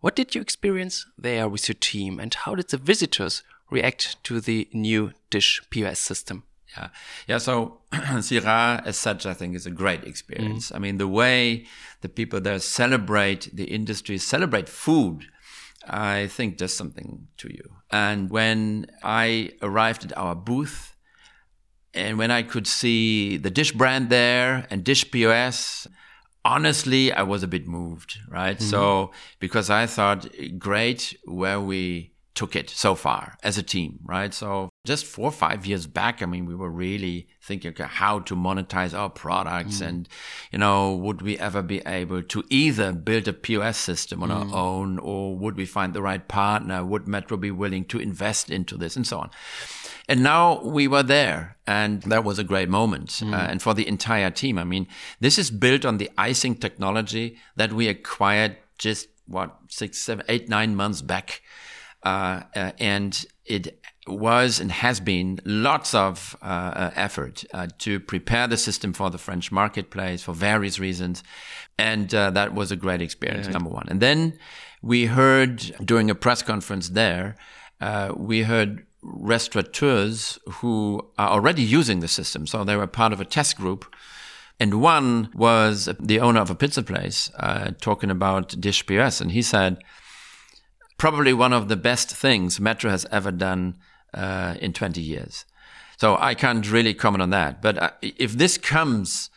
What 0.00 0.16
did 0.16 0.34
you 0.34 0.40
experience 0.40 1.04
there 1.18 1.48
with 1.48 1.68
your 1.68 1.76
team 1.78 2.20
and 2.20 2.32
how 2.32 2.54
did 2.54 2.68
the 2.68 2.78
visitors 2.78 3.42
react 3.70 4.22
to 4.24 4.40
the 4.40 4.68
new 4.72 5.12
Dish 5.30 5.60
POS 5.70 5.98
system? 5.98 6.44
Yeah. 6.76 6.88
Yeah. 7.26 7.38
So 7.38 7.80
Sirha 7.92 8.84
as 8.86 8.96
such, 8.96 9.26
I 9.26 9.34
think 9.34 9.54
is 9.54 9.66
a 9.66 9.70
great 9.70 10.04
experience. 10.04 10.70
Mm. 10.70 10.76
I 10.76 10.78
mean, 10.78 10.98
the 10.98 11.08
way 11.08 11.66
the 12.00 12.08
people 12.08 12.40
there 12.40 12.58
celebrate 12.58 13.50
the 13.52 13.64
industry, 13.64 14.18
celebrate 14.18 14.68
food, 14.68 15.26
I 15.86 16.26
think 16.28 16.56
does 16.56 16.74
something 16.74 17.28
to 17.38 17.52
you. 17.52 17.76
And 17.90 18.30
when 18.30 18.86
I 19.02 19.52
arrived 19.62 20.04
at 20.04 20.16
our 20.16 20.34
booth 20.34 20.96
and 21.92 22.18
when 22.18 22.30
I 22.30 22.42
could 22.42 22.66
see 22.66 23.36
the 23.36 23.50
Dish 23.50 23.72
brand 23.72 24.10
there 24.10 24.66
and 24.70 24.84
Dish 24.84 25.10
POS, 25.10 25.88
honestly, 26.44 27.12
I 27.12 27.22
was 27.22 27.42
a 27.42 27.48
bit 27.48 27.66
moved, 27.66 28.18
right? 28.28 28.56
Mm-hmm. 28.56 28.68
So, 28.68 29.10
because 29.38 29.70
I 29.70 29.86
thought, 29.86 30.26
great 30.58 31.16
where 31.24 31.60
we 31.60 32.12
took 32.34 32.54
it 32.54 32.70
so 32.70 32.94
far 32.94 33.36
as 33.42 33.58
a 33.58 33.62
team, 33.62 33.98
right? 34.04 34.32
So, 34.32 34.69
just 34.86 35.04
four 35.04 35.26
or 35.26 35.32
five 35.32 35.66
years 35.66 35.86
back, 35.86 36.22
I 36.22 36.26
mean, 36.26 36.46
we 36.46 36.54
were 36.54 36.70
really 36.70 37.28
thinking 37.42 37.72
okay, 37.72 37.84
how 37.84 38.20
to 38.20 38.34
monetize 38.34 38.98
our 38.98 39.10
products 39.10 39.80
and, 39.82 40.08
you 40.52 40.58
know, 40.58 40.94
would 40.94 41.20
we 41.20 41.38
ever 41.38 41.60
be 41.60 41.80
able 41.86 42.22
to 42.22 42.44
either 42.48 42.92
build 42.92 43.28
a 43.28 43.34
POS 43.34 43.76
system 43.76 44.22
on 44.22 44.30
our 44.30 44.46
own 44.54 44.98
or 44.98 45.36
would 45.36 45.56
we 45.56 45.66
find 45.66 45.92
the 45.92 46.00
right 46.00 46.26
partner? 46.26 46.82
Would 46.82 47.06
Metro 47.06 47.36
be 47.36 47.50
willing 47.50 47.84
to 47.86 47.98
invest 47.98 48.50
into 48.50 48.78
this 48.78 48.96
and 48.96 49.06
so 49.06 49.18
on? 49.18 49.30
And 50.08 50.24
now 50.24 50.60
we 50.62 50.88
were 50.88 51.04
there, 51.04 51.56
and 51.68 52.02
that 52.02 52.24
was 52.24 52.40
a 52.40 52.44
great 52.44 52.68
moment. 52.68 53.20
Uh, 53.22 53.36
and 53.36 53.62
for 53.62 53.74
the 53.74 53.86
entire 53.86 54.30
team, 54.30 54.58
I 54.58 54.64
mean, 54.64 54.88
this 55.20 55.38
is 55.38 55.52
built 55.52 55.84
on 55.84 55.98
the 55.98 56.10
Eijsink 56.18 56.60
technology 56.60 57.36
that 57.54 57.72
we 57.72 57.86
acquired 57.86 58.56
just 58.76 59.06
what 59.28 59.56
six, 59.68 59.98
seven, 59.98 60.24
eight, 60.28 60.48
nine 60.48 60.74
months 60.74 61.00
back, 61.00 61.42
uh, 62.02 62.42
uh, 62.56 62.72
and 62.80 63.24
it 63.44 63.80
was 64.06 64.60
and 64.60 64.72
has 64.72 64.98
been 65.00 65.38
lots 65.44 65.94
of 65.94 66.36
uh, 66.42 66.44
uh, 66.44 66.90
effort 66.94 67.44
uh, 67.52 67.66
to 67.78 68.00
prepare 68.00 68.48
the 68.48 68.56
system 68.56 68.92
for 68.92 69.10
the 69.10 69.18
French 69.18 69.52
marketplace 69.52 70.22
for 70.22 70.32
various 70.34 70.78
reasons, 70.78 71.22
and 71.78 72.14
uh, 72.14 72.30
that 72.30 72.54
was 72.54 72.72
a 72.72 72.76
great 72.76 73.02
experience. 73.02 73.48
Number 73.48 73.70
one, 73.70 73.86
and 73.88 74.00
then 74.00 74.38
we 74.82 75.06
heard 75.06 75.58
during 75.84 76.10
a 76.10 76.14
press 76.14 76.42
conference 76.42 76.90
there, 76.90 77.36
uh, 77.80 78.12
we 78.16 78.42
heard 78.42 78.86
restaurateurs 79.02 80.38
who 80.48 81.06
are 81.18 81.30
already 81.30 81.62
using 81.62 82.00
the 82.00 82.08
system. 82.08 82.46
So 82.46 82.64
they 82.64 82.76
were 82.76 82.86
part 82.86 83.12
of 83.12 83.20
a 83.20 83.24
test 83.24 83.56
group. 83.56 83.94
And 84.58 84.82
one 84.82 85.30
was 85.34 85.88
the 85.98 86.20
owner 86.20 86.40
of 86.40 86.50
a 86.50 86.54
pizza 86.54 86.82
place 86.82 87.30
uh, 87.38 87.70
talking 87.80 88.10
about 88.10 88.60
Dish 88.60 88.84
POS. 88.84 89.20
And 89.22 89.32
he 89.32 89.40
said, 89.40 89.82
probably 90.98 91.32
one 91.32 91.54
of 91.54 91.68
the 91.68 91.76
best 91.76 92.10
things 92.10 92.60
Metro 92.60 92.90
has 92.90 93.06
ever 93.10 93.30
done 93.30 93.76
uh, 94.14 94.54
in 94.60 94.72
20 94.72 95.00
years. 95.00 95.44
So 95.98 96.16
I 96.18 96.34
can't 96.34 96.70
really 96.70 96.94
comment 96.94 97.22
on 97.22 97.30
that. 97.30 97.60
But 97.60 97.78
uh, 97.78 97.90
if 98.00 98.32
this 98.32 98.56
comes 98.56 99.30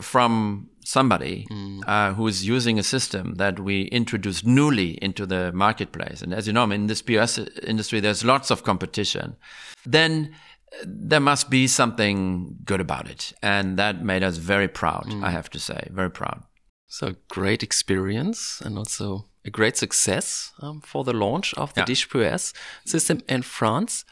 from 0.00 0.70
somebody 0.84 1.46
uh, 1.86 2.12
who 2.14 2.26
is 2.26 2.46
using 2.46 2.78
a 2.78 2.82
system 2.82 3.34
that 3.34 3.60
we 3.60 3.82
introduced 3.84 4.46
newly 4.46 4.92
into 5.02 5.26
the 5.26 5.52
marketplace, 5.52 6.22
and 6.22 6.32
as 6.32 6.46
you 6.46 6.52
know, 6.52 6.70
in 6.70 6.86
this 6.86 7.02
POS 7.02 7.38
industry, 7.62 8.00
there's 8.00 8.24
lots 8.24 8.50
of 8.50 8.64
competition, 8.64 9.36
then 9.84 10.34
there 10.84 11.20
must 11.20 11.50
be 11.50 11.66
something 11.66 12.56
good 12.64 12.80
about 12.80 13.08
it. 13.08 13.32
And 13.42 13.78
that 13.78 14.02
made 14.02 14.22
us 14.22 14.38
very 14.38 14.68
proud, 14.68 15.12
I 15.22 15.30
have 15.30 15.50
to 15.50 15.58
say, 15.58 15.88
very 15.90 16.10
proud. 16.10 16.44
So, 16.86 17.14
great 17.28 17.62
experience 17.62 18.60
and 18.60 18.76
also 18.76 19.26
a 19.44 19.50
great 19.50 19.76
success 19.76 20.52
um, 20.60 20.80
for 20.80 21.04
the 21.04 21.12
launch 21.12 21.54
of 21.54 21.74
the 21.74 21.80
Yeah. 21.80 21.86
Dish 21.86 22.08
POS 22.08 22.52
system 22.84 23.20
in 23.28 23.42
France. 23.42 24.04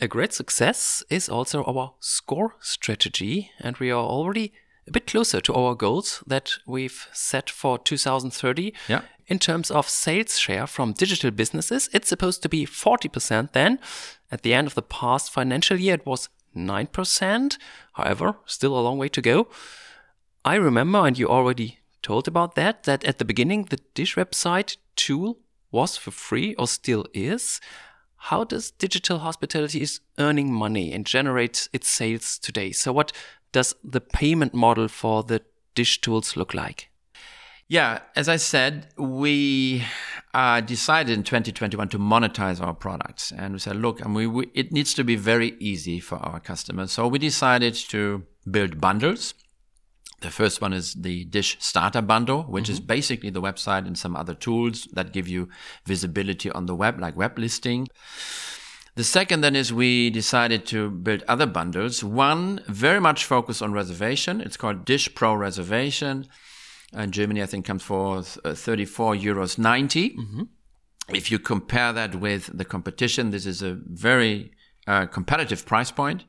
A 0.00 0.08
great 0.08 0.32
success 0.32 1.04
is 1.08 1.28
also 1.28 1.62
our 1.64 1.94
score 2.00 2.56
strategy, 2.60 3.50
and 3.60 3.76
we 3.76 3.90
are 3.90 4.02
already 4.04 4.52
a 4.86 4.90
bit 4.90 5.06
closer 5.06 5.40
to 5.40 5.54
our 5.54 5.74
goals 5.74 6.22
that 6.26 6.52
we've 6.66 7.06
set 7.12 7.48
for 7.50 7.78
2030. 7.78 8.72
Yeah. 8.88 9.02
In 9.26 9.38
terms 9.38 9.70
of 9.70 9.88
sales 9.88 10.38
share 10.38 10.66
from 10.66 10.92
digital 10.92 11.30
businesses, 11.30 11.88
it's 11.92 12.08
supposed 12.08 12.42
to 12.42 12.48
be 12.48 12.66
40% 12.66 13.52
then. 13.52 13.78
At 14.30 14.42
the 14.42 14.52
end 14.52 14.66
of 14.66 14.74
the 14.74 14.82
past 14.82 15.32
financial 15.32 15.78
year, 15.78 15.94
it 15.94 16.04
was 16.06 16.28
9%. 16.54 17.56
However, 17.94 18.34
still 18.46 18.78
a 18.78 18.82
long 18.82 18.98
way 18.98 19.08
to 19.08 19.22
go. 19.22 19.48
I 20.44 20.56
remember, 20.56 21.06
and 21.06 21.18
you 21.18 21.28
already 21.28 21.78
told 22.04 22.28
about 22.28 22.54
that, 22.54 22.84
that 22.84 23.02
at 23.04 23.18
the 23.18 23.24
beginning 23.24 23.64
the 23.64 23.80
Dish 23.94 24.14
website 24.14 24.76
tool 24.94 25.38
was 25.72 25.96
for 25.96 26.12
free 26.12 26.54
or 26.54 26.68
still 26.68 27.06
is. 27.12 27.60
How 28.16 28.44
does 28.44 28.70
digital 28.70 29.18
hospitality 29.18 29.82
is 29.82 30.00
earning 30.18 30.52
money 30.52 30.92
and 30.92 31.04
generates 31.04 31.68
its 31.72 31.88
sales 31.88 32.38
today? 32.38 32.70
So 32.70 32.92
what 32.92 33.12
does 33.50 33.74
the 33.82 34.00
payment 34.00 34.54
model 34.54 34.88
for 34.88 35.24
the 35.24 35.42
Dish 35.74 36.00
tools 36.00 36.36
look 36.36 36.54
like? 36.54 36.90
Yeah, 37.66 38.00
as 38.14 38.28
I 38.28 38.36
said, 38.36 38.88
we 38.98 39.84
uh, 40.34 40.60
decided 40.60 41.16
in 41.16 41.24
2021 41.24 41.88
to 41.88 41.98
monetize 41.98 42.60
our 42.60 42.74
products, 42.74 43.32
and 43.32 43.54
we 43.54 43.58
said, 43.58 43.76
look, 43.76 44.04
I 44.04 44.08
mean, 44.08 44.32
we, 44.32 44.50
it 44.52 44.70
needs 44.70 44.92
to 44.94 45.04
be 45.04 45.16
very 45.16 45.56
easy 45.58 45.98
for 45.98 46.16
our 46.16 46.40
customers. 46.40 46.92
So 46.92 47.08
we 47.08 47.18
decided 47.18 47.74
to 47.88 48.24
build 48.50 48.80
bundles. 48.80 49.34
The 50.24 50.30
first 50.30 50.62
one 50.62 50.72
is 50.72 50.94
the 50.94 51.26
Dish 51.26 51.58
Starter 51.60 52.00
Bundle, 52.00 52.44
which 52.44 52.70
is 52.70 52.80
basically 52.80 53.28
the 53.28 53.42
website 53.42 53.86
and 53.86 53.96
some 53.96 54.16
other 54.16 54.32
tools 54.32 54.88
that 54.94 55.12
give 55.12 55.28
you 55.28 55.50
visibility 55.84 56.50
on 56.50 56.64
the 56.64 56.74
web, 56.74 56.98
like 56.98 57.14
web 57.14 57.38
listing. 57.38 57.88
The 58.94 59.04
second 59.04 59.42
then 59.42 59.54
is 59.54 59.70
we 59.70 60.08
decided 60.08 60.64
to 60.68 60.88
build 60.88 61.24
other 61.28 61.44
bundles. 61.44 62.02
One 62.02 62.62
very 62.68 63.02
much 63.02 63.26
focused 63.26 63.60
on 63.60 63.74
reservation. 63.74 64.40
It's 64.40 64.56
called 64.56 64.86
Dish 64.86 65.14
Pro 65.14 65.34
Reservation. 65.34 66.26
In 66.94 67.12
Germany, 67.12 67.42
I 67.42 67.46
think 67.46 67.66
comes 67.66 67.82
for 67.82 68.22
uh, 68.46 68.54
34 68.54 69.16
euros 69.16 69.58
90. 69.58 70.16
If 71.10 71.30
you 71.30 71.38
compare 71.38 71.92
that 71.92 72.14
with 72.14 72.50
the 72.56 72.64
competition, 72.64 73.28
this 73.30 73.44
is 73.44 73.60
a 73.60 73.74
very 73.74 74.52
uh, 74.86 75.04
competitive 75.04 75.66
price 75.66 75.90
point. 75.90 76.24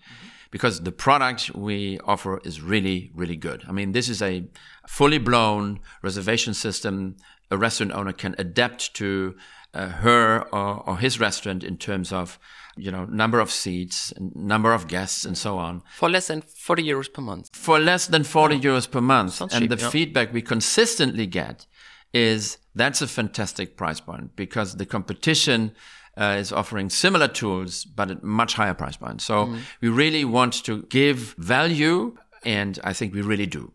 Because 0.52 0.82
the 0.82 0.92
product 0.92 1.54
we 1.56 2.00
offer 2.06 2.40
is 2.44 2.62
really, 2.62 3.12
really 3.14 3.36
good. 3.36 3.64
I 3.68 3.72
mean, 3.72 3.92
this 3.92 4.10
is 4.10 4.22
a 4.22 4.46
fully 4.88 5.18
blown 5.18 5.80
reservation 6.02 6.54
system 6.54 7.18
a 7.52 7.58
restaurant 7.58 7.92
owner 7.94 8.14
can 8.14 8.36
adapt 8.38 8.94
to 8.96 9.36
uh, 9.74 9.90
her 9.90 10.42
or, 10.54 10.90
or, 10.90 10.98
his 10.98 11.20
restaurant 11.20 11.64
in 11.64 11.78
terms 11.78 12.12
of 12.12 12.40
you 12.78 12.92
know 12.92 13.06
number 13.06 13.40
of 13.40 13.52
seats 13.52 14.14
number 14.20 14.74
of 14.74 14.88
guests 14.88 15.26
and 15.26 15.38
so 15.38 15.58
on 15.58 15.82
for 15.94 16.10
less 16.10 16.28
than 16.28 16.42
40 16.42 16.84
euros 16.84 17.12
per 17.12 17.22
month 17.22 17.50
for 17.54 17.80
less 17.80 18.08
than 18.08 18.24
40 18.24 18.60
euros 18.60 18.90
per 18.90 19.02
month 19.02 19.34
Sounds 19.34 19.54
and 19.54 19.64
cheap, 19.64 19.70
the 19.70 19.78
yeah. 19.78 19.90
feedback 19.90 20.34
we 20.34 20.42
consistently 20.42 21.26
get 21.26 21.66
is 22.14 22.58
that's 22.74 23.02
a 23.02 23.08
fantastic 23.08 23.78
price 23.78 24.00
point 24.00 24.36
because 24.36 24.76
the 24.76 24.86
competition 24.86 25.74
uh, 26.18 26.38
is 26.40 26.52
offering 26.52 26.90
similar 26.90 27.28
tools 27.28 27.86
but 27.86 28.12
at 28.12 28.24
much 28.24 28.54
higher 28.54 28.74
price 28.74 28.98
point 28.98 29.22
so 29.22 29.46
mm. 29.46 29.60
we 29.82 29.90
really 29.90 30.26
want 30.26 30.54
to 30.64 30.84
give 30.84 31.36
value 31.38 32.16
and 32.44 32.80
i 32.84 32.94
think 32.94 33.14
we 33.14 33.22
really 33.22 33.46
do 33.46 33.72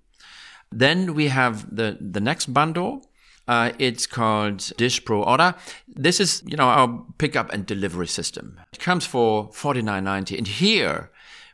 then 0.73 1.15
we 1.15 1.29
have 1.29 1.75
the 1.75 1.99
the 2.01 2.21
next 2.21 2.47
bundle 2.53 3.03
uh, 3.49 3.73
it's 3.81 4.07
called 4.07 4.71
Dish 4.77 5.05
Pro 5.05 5.25
Order. 5.25 5.57
This 5.89 6.21
is, 6.21 6.41
you 6.47 6.57
know, 6.57 6.69
our 6.69 7.05
pickup 7.19 7.53
and 7.53 7.67
delivery 7.67 8.07
system. 8.07 8.61
It 8.73 8.79
comes 8.79 9.05
for 9.05 9.49
$49.90. 9.49 10.39
And 10.39 10.47
here 10.47 11.11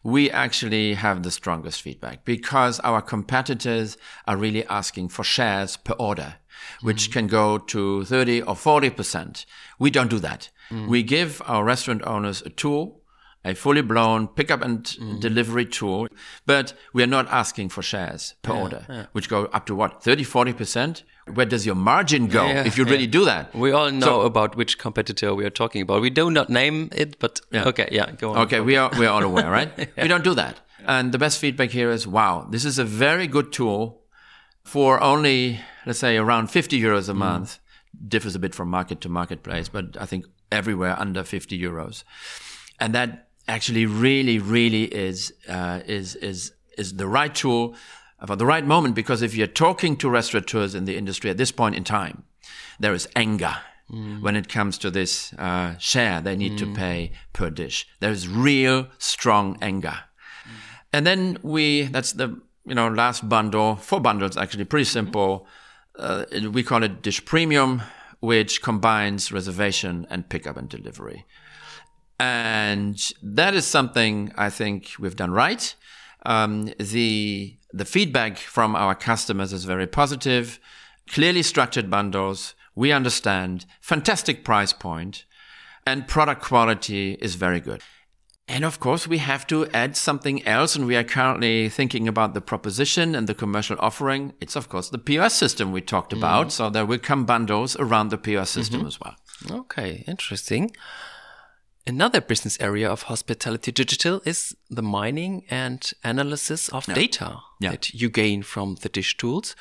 we 0.07 0.31
actually 0.31 0.95
have 0.95 1.25
the 1.25 1.33
strongest 1.33 1.83
feedback 1.83 2.25
because 2.25 2.79
our 2.81 3.03
competitors 3.03 3.97
are 4.29 4.37
really 4.37 4.65
asking 4.67 5.09
for 5.09 5.25
shares 5.25 5.77
per 5.77 5.95
order, 5.95 6.37
which 6.81 7.11
mm. 7.11 7.13
can 7.15 7.27
go 7.27 7.59
to 7.59 8.05
30 8.05 8.43
or 8.43 8.55
40%. 8.55 9.45
We 9.81 9.91
don't 9.91 10.09
do 10.09 10.21
that. 10.21 10.49
Mm. 10.71 10.87
We 10.87 11.03
give 11.03 11.43
our 11.45 11.65
restaurant 11.65 12.03
owners 12.07 12.41
a 12.43 12.51
tool 12.51 13.03
a 13.47 13.55
fully 13.55 13.81
blown 13.81 14.27
pickup 14.27 14.61
and 14.61 14.85
mm. 14.85 15.21
delivery 15.21 15.65
tool, 15.65 16.09
but 16.45 16.75
we 16.93 17.03
are 17.03 17.07
not 17.07 17.29
asking 17.29 17.69
for 17.69 17.81
shares 17.81 18.35
per 18.43 18.53
yeah, 18.53 18.61
order, 18.61 18.87
yeah. 18.89 19.07
which 19.13 19.29
go 19.29 19.45
up 19.47 19.67
to 19.67 19.75
what, 19.75 20.03
30, 20.03 20.25
40%? 20.25 21.03
Where 21.33 21.47
does 21.47 21.65
your 21.65 21.75
margin 21.75 22.27
go 22.29 22.47
yeah, 22.47 22.65
if 22.65 22.77
you 22.77 22.85
really 22.85 23.07
do 23.07 23.25
that? 23.25 23.55
We 23.55 23.73
all 23.73 23.91
know 23.91 24.07
so, 24.07 24.21
about 24.23 24.57
which 24.57 24.79
competitor 24.79 25.35
we 25.35 25.45
are 25.45 25.51
talking 25.51 25.83
about. 25.83 26.01
We 26.01 26.11
do 26.11 26.31
not 26.31 26.51
name 26.51 26.89
it, 26.93 27.19
but 27.19 27.41
okay, 27.55 27.89
yeah, 27.91 28.13
go 28.13 28.33
on. 28.33 28.39
Okay, 28.39 28.61
we 28.61 28.77
are, 28.77 28.91
we 28.99 29.07
are 29.07 29.13
all 29.13 29.23
aware, 29.23 29.51
right? 29.51 29.71
We 29.97 30.09
don't 30.09 30.25
do 30.25 30.35
that. 30.35 30.61
And 30.85 31.13
the 31.13 31.19
best 31.19 31.41
feedback 31.41 31.71
here 31.71 31.91
is, 31.91 32.07
wow, 32.07 32.47
this 32.51 32.65
is 32.65 32.79
a 32.79 32.85
very 32.85 33.27
good 33.27 33.53
tool 33.53 34.03
for 34.63 35.01
only, 35.01 35.61
let's 35.85 35.99
say, 35.99 36.17
around 36.17 36.49
50 36.49 36.81
euros 36.81 37.09
a 37.09 37.13
mm. 37.13 37.17
month. 37.17 37.59
Differs 38.09 38.35
a 38.35 38.39
bit 38.39 38.55
from 38.55 38.69
market 38.69 39.01
to 39.01 39.09
marketplace, 39.09 39.69
but 39.71 39.97
I 39.99 40.05
think 40.05 40.27
everywhere 40.53 40.95
under 40.99 41.25
50 41.25 41.59
euros. 41.59 42.05
And 42.79 42.95
that 42.95 43.26
actually 43.49 43.87
really, 43.87 44.39
really 44.39 44.85
is 44.85 45.33
uh, 45.49 45.81
is 45.87 46.15
is 46.17 46.53
is 46.77 46.95
the 46.95 47.07
right 47.07 47.35
tool 47.35 47.75
for 48.27 48.37
the 48.37 48.47
right 48.47 48.65
moment. 48.65 48.95
Because 48.95 49.23
if 49.23 49.35
you're 49.35 49.47
talking 49.47 49.97
to 49.99 50.11
restaurateurs 50.11 50.75
in 50.75 50.85
the 50.85 50.97
industry 50.97 51.31
at 51.31 51.37
this 51.37 51.53
point 51.53 51.75
in 51.75 51.85
time, 51.85 52.25
there 52.79 52.95
is 52.95 53.09
anger. 53.17 53.57
Mm. 53.91 54.21
When 54.21 54.35
it 54.35 54.49
comes 54.49 54.79
to 54.79 54.91
this 54.91 55.33
uh, 55.35 55.79
share 55.79 56.21
they 56.21 56.35
need 56.35 56.53
mm. 56.53 56.59
to 56.59 56.75
pay 56.75 57.13
per 57.33 57.51
dish, 57.51 57.87
there 58.01 58.11
is 58.11 58.29
real 58.29 58.89
strong 58.99 59.57
anger. 59.63 59.95
Mm. 59.95 60.51
And 60.93 61.07
then 61.07 61.39
we, 61.43 61.83
that's 61.83 62.13
the 62.13 62.41
you 62.67 62.75
know 62.75 62.89
last 62.89 63.29
bundle, 63.29 63.77
four 63.77 64.01
bundles 64.01 64.37
actually, 64.37 64.65
pretty 64.65 64.85
simple. 64.85 65.47
Uh, 65.97 66.25
we 66.53 66.63
call 66.63 66.83
it 66.83 67.01
Dish 67.01 67.25
Premium, 67.25 67.81
which 68.21 68.61
combines 68.61 69.31
reservation 69.33 70.07
and 70.11 70.29
pickup 70.29 70.57
and 70.57 70.69
delivery. 70.69 71.25
And 72.19 73.13
that 73.23 73.55
is 73.55 73.67
something 73.67 74.33
I 74.37 74.51
think 74.51 74.93
we've 74.99 75.17
done 75.17 75.33
right. 75.33 75.75
Um, 76.25 76.73
the 76.79 77.57
the 77.73 77.85
feedback 77.85 78.39
from 78.39 78.75
our 78.75 78.95
customers 78.95 79.53
is 79.53 79.65
very 79.65 79.87
positive. 79.87 80.59
Clearly 81.09 81.43
structured 81.43 81.91
bundles. 81.91 82.55
We 82.75 82.91
understand. 82.91 83.67
Fantastic 83.81 84.45
price 84.45 84.73
point, 84.73 85.25
and 85.87 86.09
product 86.09 86.43
quality 86.43 87.13
is 87.21 87.35
very 87.37 87.61
good. 87.61 87.83
And 88.49 88.65
of 88.65 88.79
course, 88.79 89.09
we 89.09 89.19
have 89.19 89.47
to 89.49 89.67
add 89.73 89.97
something 89.97 90.47
else, 90.47 90.77
and 90.77 90.87
we 90.87 90.97
are 90.97 91.05
currently 91.05 91.69
thinking 91.69 92.07
about 92.07 92.33
the 92.33 92.41
proposition 92.41 93.15
and 93.15 93.27
the 93.27 93.35
commercial 93.35 93.77
offering. 93.81 94.35
It's 94.41 94.57
of 94.57 94.69
course 94.69 94.89
the 94.89 94.99
POS 94.99 95.35
system 95.35 95.73
we 95.73 95.81
talked 95.81 96.13
about. 96.13 96.49
Mm. 96.49 96.53
So 96.53 96.71
there 96.71 96.87
will 96.87 96.99
come 96.99 97.25
bundles 97.25 97.77
around 97.77 98.11
the 98.11 98.19
POS 98.19 98.51
system 98.51 98.81
mm-hmm. 98.81 98.87
as 98.87 99.01
well. 99.01 99.17
Okay, 99.51 100.05
interesting. 100.07 100.71
Another 101.89 102.21
business 102.21 102.59
area 102.61 102.91
of 102.91 103.03
hospitality 103.03 103.71
digital 103.71 104.21
is 104.25 104.57
the 104.69 104.83
mining 104.83 105.45
and 105.49 105.89
analysis 106.03 106.69
of 106.71 106.89
yeah. 106.89 106.95
data 106.95 107.39
yeah. 107.61 107.71
that 107.71 107.95
you 107.95 108.11
gain 108.11 108.43
from 108.43 108.77
the 108.81 108.89
dish 108.89 109.17
tools. 109.17 109.55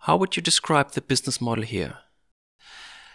How 0.00 0.16
would 0.16 0.36
you 0.36 0.42
describe 0.42 0.92
the 0.92 1.00
business 1.00 1.40
model 1.40 1.64
here? 1.64 1.98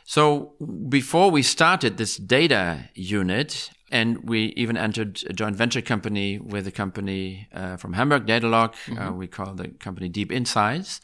So 0.03 0.55
before 0.89 1.31
we 1.31 1.41
started 1.41 1.97
this 1.97 2.17
data 2.17 2.89
unit, 2.95 3.69
and 3.91 4.27
we 4.29 4.53
even 4.55 4.75
entered 4.77 5.23
a 5.27 5.33
joint 5.33 5.55
venture 5.55 5.81
company 5.81 6.37
with 6.37 6.67
a 6.67 6.71
company 6.71 7.47
uh, 7.53 7.77
from 7.77 7.93
Hamburg, 7.93 8.25
Datalog. 8.27 8.73
Mm 8.87 8.97
-hmm. 8.97 9.07
uh, 9.07 9.17
we 9.17 9.27
call 9.27 9.55
the 9.55 9.71
company 9.83 10.09
Deep 10.09 10.31
Insights. 10.31 11.01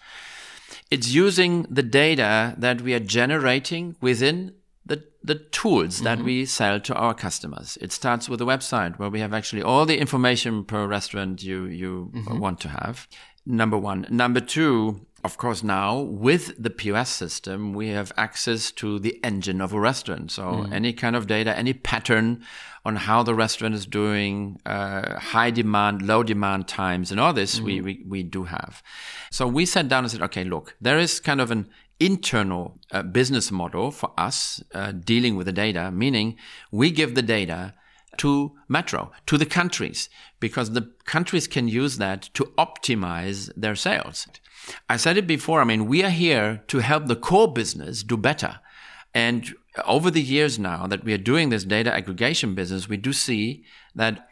It's 0.90 1.16
using 1.16 1.66
the 1.76 1.84
data 1.84 2.56
that 2.60 2.82
we 2.82 2.94
are 2.94 3.06
generating 3.06 3.96
within 4.02 4.54
the, 5.26 5.36
tools 5.36 6.02
that 6.02 6.18
mm-hmm. 6.18 6.26
we 6.26 6.46
sell 6.46 6.80
to 6.80 6.94
our 6.94 7.14
customers. 7.14 7.78
It 7.82 7.92
starts 7.92 8.30
with 8.30 8.42
a 8.42 8.46
website 8.46 9.00
where 9.00 9.10
we 9.10 9.20
have 9.20 9.34
actually 9.34 9.62
all 9.62 9.86
the 9.86 9.98
information 9.98 10.64
per 10.64 10.86
restaurant 10.88 11.44
you, 11.44 11.66
you 11.66 12.12
mm-hmm. 12.14 12.40
want 12.40 12.60
to 12.62 12.70
have. 12.70 13.08
Number 13.46 13.78
one. 13.78 14.08
Number 14.10 14.40
two, 14.40 15.06
of 15.26 15.38
course, 15.38 15.64
now 15.64 16.00
with 16.00 16.54
the 16.62 16.70
POS 16.70 17.10
system, 17.10 17.74
we 17.74 17.88
have 17.90 18.12
access 18.16 18.72
to 18.74 19.00
the 19.00 19.20
engine 19.24 19.60
of 19.60 19.74
a 19.74 19.80
restaurant. 19.80 20.32
So 20.32 20.44
mm. 20.44 20.72
any 20.72 20.94
kind 20.94 21.16
of 21.16 21.26
data, 21.26 21.58
any 21.58 21.74
pattern 21.74 22.44
on 22.86 22.96
how 22.96 23.24
the 23.24 23.34
restaurant 23.34 23.74
is 23.74 23.88
doing, 23.88 24.62
uh, 24.68 25.20
high 25.20 25.50
demand, 25.50 26.04
low 26.04 26.22
demand 26.22 26.68
times, 26.68 27.10
and 27.10 27.20
all 27.20 27.34
this 27.34 27.60
mm. 27.60 27.64
we, 27.64 27.82
we, 27.82 28.04
we 28.08 28.22
do 28.22 28.44
have. 28.44 28.84
So 29.32 29.48
we 29.48 29.66
sat 29.66 29.88
down 29.88 30.04
and 30.04 30.12
said, 30.12 30.22
okay, 30.22 30.44
look, 30.44 30.76
there 30.80 31.00
is 31.00 31.20
kind 31.20 31.42
of 31.42 31.50
an 31.50 31.70
internal 32.00 32.80
uh, 32.92 33.04
business 33.04 33.52
model 33.52 33.92
for 33.92 34.12
us 34.18 34.62
uh, 34.74 34.92
dealing 34.92 35.36
with 35.36 35.46
the 35.46 35.52
data, 35.54 35.92
meaning 35.92 36.38
we 36.72 36.92
give 36.92 37.16
the 37.16 37.22
data 37.22 37.74
to 38.18 38.54
Metro, 38.68 39.12
to 39.26 39.38
the 39.38 39.46
countries, 39.46 40.10
because 40.40 40.72
the 40.72 40.92
countries 41.06 41.48
can 41.48 41.68
use 41.68 41.98
that 41.98 42.24
to 42.34 42.46
optimize 42.58 43.52
their 43.56 43.76
sales. 43.76 44.28
I 44.90 44.98
said 44.98 45.18
it 45.18 45.28
before, 45.28 45.62
I 45.62 45.66
mean, 45.66 45.86
we 45.86 46.04
are 46.04 46.10
here 46.10 46.64
to 46.68 46.80
help 46.80 47.08
the 47.08 47.16
core 47.16 47.52
business 47.52 48.04
do 48.04 48.18
better. 48.18 48.60
And 49.14 49.54
over 49.86 50.10
the 50.10 50.22
years 50.22 50.58
now 50.58 50.88
that 50.88 51.04
we 51.04 51.14
are 51.14 51.18
doing 51.18 51.50
this 51.50 51.64
data 51.64 51.94
aggregation 51.94 52.56
business, 52.56 52.90
we 52.90 52.98
do 52.98 53.14
see 53.14 53.64
that 53.94 54.28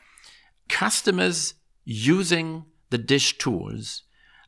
customers 0.69 1.55
using 1.85 2.65
the 2.89 2.97
dish 2.97 3.37
tools 3.37 4.03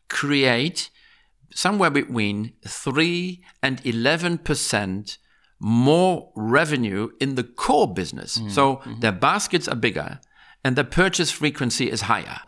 create 0.10 0.90
somewhere 1.56 1.90
between 1.90 2.54
3 2.68 3.42
and 3.64 3.82
11% 3.84 5.18
more 5.60 6.32
revenue 6.36 7.10
in 7.22 7.36
the 7.36 7.44
core 7.44 7.92
business. 7.92 8.38
Mm-hmm. 8.38 8.50
So 8.50 8.76
mm-hmm. 8.76 9.00
their 9.00 9.14
baskets 9.14 9.68
are 9.68 9.76
bigger 9.76 10.20
and 10.64 10.76
the 10.76 10.84
purchase 10.84 11.32
frequency 11.32 11.90
is 11.90 12.02
higher. 12.02 12.42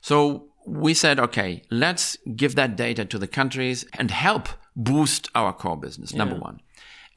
So 0.00 0.46
we 0.64 0.94
said, 0.94 1.18
okay, 1.18 1.62
let's 1.70 2.16
give 2.36 2.54
that 2.54 2.76
data 2.76 3.04
to 3.04 3.18
the 3.18 3.26
countries 3.26 3.84
and 3.98 4.10
help 4.10 4.48
boost 4.76 5.28
our 5.34 5.52
core 5.52 5.76
business, 5.76 6.12
yeah. 6.12 6.18
number 6.18 6.36
one. 6.36 6.60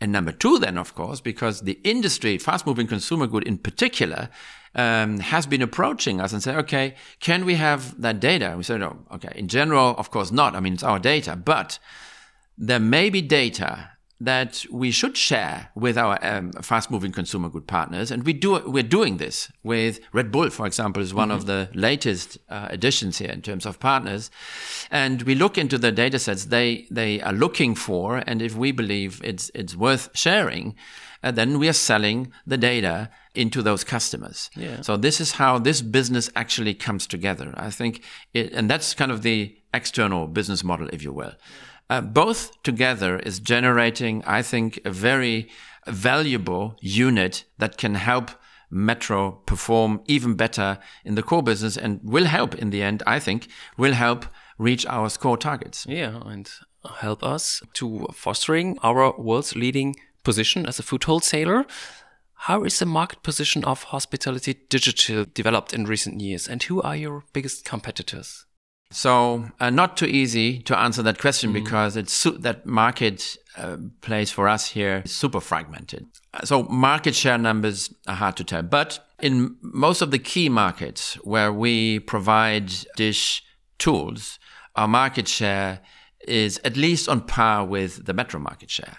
And 0.01 0.11
number 0.11 0.31
two, 0.31 0.59
then, 0.59 0.77
of 0.77 0.95
course, 0.95 1.21
because 1.21 1.61
the 1.61 1.79
industry, 1.83 2.37
fast 2.37 2.65
moving 2.65 2.87
consumer 2.87 3.27
good 3.27 3.43
in 3.43 3.57
particular, 3.57 4.29
um, 4.75 5.19
has 5.19 5.45
been 5.45 5.61
approaching 5.61 6.21
us 6.21 6.33
and 6.33 6.41
say, 6.43 6.55
okay, 6.55 6.95
can 7.19 7.45
we 7.45 7.55
have 7.55 7.99
that 8.01 8.19
data? 8.19 8.53
We 8.57 8.63
said, 8.63 8.81
oh, 8.81 8.97
okay, 9.13 9.31
in 9.35 9.47
general, 9.47 9.95
of 9.97 10.11
course 10.11 10.31
not. 10.31 10.55
I 10.55 10.59
mean, 10.59 10.73
it's 10.73 10.83
our 10.83 10.99
data, 10.99 11.35
but 11.35 11.79
there 12.57 12.79
may 12.79 13.09
be 13.09 13.21
data 13.21 13.91
that 14.19 14.65
we 14.71 14.89
should 14.89 15.15
share 15.15 15.69
with 15.75 15.95
our 15.95 16.17
um, 16.25 16.51
fast-moving 16.53 17.11
consumer 17.11 17.49
good 17.49 17.67
partners, 17.67 18.09
and 18.09 18.23
we 18.23 18.33
do. 18.33 18.59
We're 18.67 18.81
doing 18.81 19.17
this 19.17 19.51
with 19.63 19.99
Red 20.11 20.31
Bull, 20.31 20.49
for 20.49 20.65
example, 20.65 21.03
is 21.03 21.13
one 21.13 21.29
mm-hmm. 21.29 21.37
of 21.37 21.45
the 21.45 21.69
latest 21.75 22.39
uh, 22.49 22.67
additions 22.71 23.19
here 23.19 23.29
in 23.29 23.43
terms 23.43 23.65
of 23.65 23.79
partners. 23.79 24.31
And 24.89 25.21
we 25.21 25.35
look 25.35 25.57
into 25.57 25.77
the 25.77 25.91
data 25.91 26.17
sets 26.17 26.45
they 26.45 26.87
they 26.89 27.21
are 27.21 27.33
looking 27.33 27.75
for, 27.75 28.23
and 28.25 28.41
if 28.41 28.55
we 28.55 28.71
believe 28.71 29.21
it's 29.23 29.51
it's 29.53 29.75
worth 29.75 30.09
sharing, 30.15 30.75
uh, 31.23 31.31
then 31.31 31.59
we 31.59 31.67
are 31.67 31.73
selling 31.73 32.31
the 32.45 32.57
data 32.57 33.09
into 33.33 33.61
those 33.61 33.83
customers. 33.83 34.49
Yeah. 34.55 34.81
So 34.81 34.97
this 34.97 35.21
is 35.21 35.33
how 35.33 35.59
this 35.59 35.81
business 35.81 36.29
actually 36.35 36.73
comes 36.73 37.07
together. 37.07 37.53
I 37.55 37.69
think, 37.69 38.03
it, 38.33 38.53
and 38.53 38.69
that's 38.69 38.93
kind 38.93 39.11
of 39.11 39.21
the 39.21 39.57
external 39.73 40.27
business 40.27 40.63
model, 40.63 40.89
if 40.91 41.03
you 41.03 41.13
will. 41.13 41.33
Uh, 41.89 42.01
both 42.01 42.61
together 42.63 43.19
is 43.19 43.39
generating, 43.39 44.23
I 44.25 44.41
think, 44.41 44.79
a 44.83 44.91
very 44.91 45.49
valuable 45.85 46.75
unit 46.81 47.45
that 47.57 47.77
can 47.77 47.95
help 47.95 48.31
Metro 48.69 49.31
perform 49.45 50.01
even 50.07 50.35
better 50.35 50.77
in 51.05 51.15
the 51.15 51.23
core 51.23 51.43
business 51.43 51.77
and 51.77 52.01
will 52.03 52.25
help 52.25 52.53
in 52.55 52.69
the 52.69 52.81
end, 52.81 53.01
I 53.07 53.19
think, 53.19 53.47
will 53.77 53.93
help 53.93 54.25
reach 54.57 54.85
our 54.87 55.09
score 55.09 55.37
targets. 55.37 55.85
Yeah, 55.87 56.19
and 56.25 56.49
help 56.99 57.23
us 57.23 57.61
to 57.73 58.07
fostering 58.13 58.77
our 58.83 59.17
world's 59.17 59.55
leading 59.55 59.95
position 60.27 60.65
as 60.65 60.77
a 60.77 60.83
food 60.83 61.03
wholesaler. 61.05 61.65
How 62.47 62.65
is 62.65 62.79
the 62.79 62.85
market 62.85 63.23
position 63.23 63.63
of 63.63 63.83
hospitality 63.95 64.53
digital 64.69 65.25
developed 65.41 65.71
in 65.73 65.85
recent 65.85 66.19
years, 66.19 66.49
and 66.49 66.61
who 66.61 66.81
are 66.81 66.97
your 66.97 67.23
biggest 67.31 67.63
competitors? 67.63 68.45
So, 68.91 69.09
uh, 69.59 69.69
not 69.69 69.97
too 69.97 70.05
easy 70.05 70.59
to 70.63 70.77
answer 70.77 71.03
that 71.03 71.17
question 71.19 71.49
mm. 71.51 71.53
because 71.61 71.97
it's 71.97 72.23
that 72.39 72.65
market 72.65 73.37
uh, 73.57 73.77
place 74.01 74.31
for 74.31 74.47
us 74.47 74.67
here 74.77 75.01
is 75.05 75.15
super 75.15 75.41
fragmented. 75.41 76.05
So, 76.43 76.63
market 76.63 77.15
share 77.15 77.37
numbers 77.37 77.93
are 78.05 78.15
hard 78.15 78.35
to 78.37 78.43
tell. 78.43 78.63
But 78.63 78.99
in 79.21 79.55
most 79.61 80.01
of 80.01 80.11
the 80.11 80.19
key 80.19 80.49
markets 80.49 81.15
where 81.23 81.51
we 81.51 81.99
provide 81.99 82.71
dish 82.95 83.43
tools, 83.77 84.39
our 84.75 84.87
market 84.87 85.27
share 85.27 85.79
is 86.27 86.59
at 86.63 86.75
least 86.77 87.09
on 87.09 87.21
par 87.21 87.65
with 87.65 88.05
the 88.05 88.13
metro 88.13 88.39
market 88.39 88.69
share. 88.69 88.97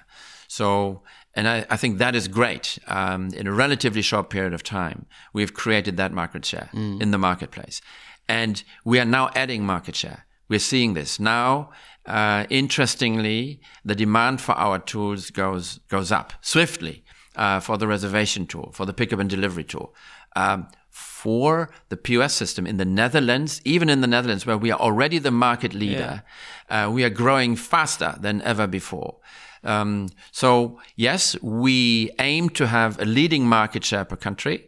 So, 0.48 1.02
and 1.34 1.48
I, 1.48 1.66
I 1.70 1.76
think 1.76 1.98
that 1.98 2.14
is 2.14 2.28
great. 2.28 2.78
Um, 2.86 3.30
in 3.34 3.46
a 3.46 3.52
relatively 3.52 4.02
short 4.02 4.30
period 4.30 4.52
of 4.52 4.62
time, 4.62 5.06
we've 5.32 5.54
created 5.54 5.96
that 5.96 6.12
market 6.12 6.44
share 6.44 6.70
mm. 6.72 7.00
in 7.00 7.10
the 7.10 7.18
marketplace. 7.18 7.80
And 8.28 8.62
we 8.84 8.98
are 8.98 9.04
now 9.04 9.30
adding 9.34 9.64
market 9.64 9.96
share. 9.96 10.26
We're 10.48 10.58
seeing 10.58 10.94
this 10.94 11.20
now. 11.20 11.70
Uh, 12.06 12.46
interestingly, 12.48 13.60
the 13.84 13.94
demand 13.94 14.40
for 14.40 14.52
our 14.52 14.78
tools 14.78 15.30
goes 15.30 15.78
goes 15.88 16.10
up 16.10 16.32
swiftly 16.40 17.04
uh, 17.36 17.60
for 17.60 17.76
the 17.76 17.86
reservation 17.86 18.46
tool, 18.46 18.70
for 18.72 18.86
the 18.86 18.94
pickup 18.94 19.18
and 19.18 19.28
delivery 19.28 19.64
tool, 19.64 19.94
um, 20.34 20.68
for 20.90 21.70
the 21.90 21.96
POS 21.96 22.32
system 22.32 22.66
in 22.66 22.78
the 22.78 22.84
Netherlands. 22.84 23.60
Even 23.64 23.90
in 23.90 24.00
the 24.00 24.06
Netherlands, 24.06 24.46
where 24.46 24.56
we 24.56 24.70
are 24.70 24.80
already 24.80 25.18
the 25.18 25.30
market 25.30 25.74
leader, 25.74 26.22
yeah. 26.70 26.86
uh, 26.86 26.90
we 26.90 27.04
are 27.04 27.10
growing 27.10 27.56
faster 27.56 28.16
than 28.18 28.40
ever 28.42 28.66
before. 28.66 29.16
Um, 29.64 30.08
so 30.32 30.78
yes, 30.96 31.40
we 31.42 32.10
aim 32.18 32.48
to 32.50 32.66
have 32.66 33.00
a 33.00 33.04
leading 33.04 33.46
market 33.46 33.84
share 33.84 34.04
per 34.04 34.16
country 34.16 34.66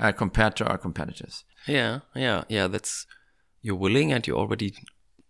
uh, 0.00 0.12
compared 0.12 0.56
to 0.56 0.66
our 0.66 0.78
competitors. 0.78 1.44
Yeah, 1.66 2.00
yeah, 2.14 2.44
yeah. 2.48 2.66
That's 2.66 3.06
you're 3.60 3.76
willing, 3.76 4.12
and 4.12 4.26
you 4.26 4.36
already 4.36 4.74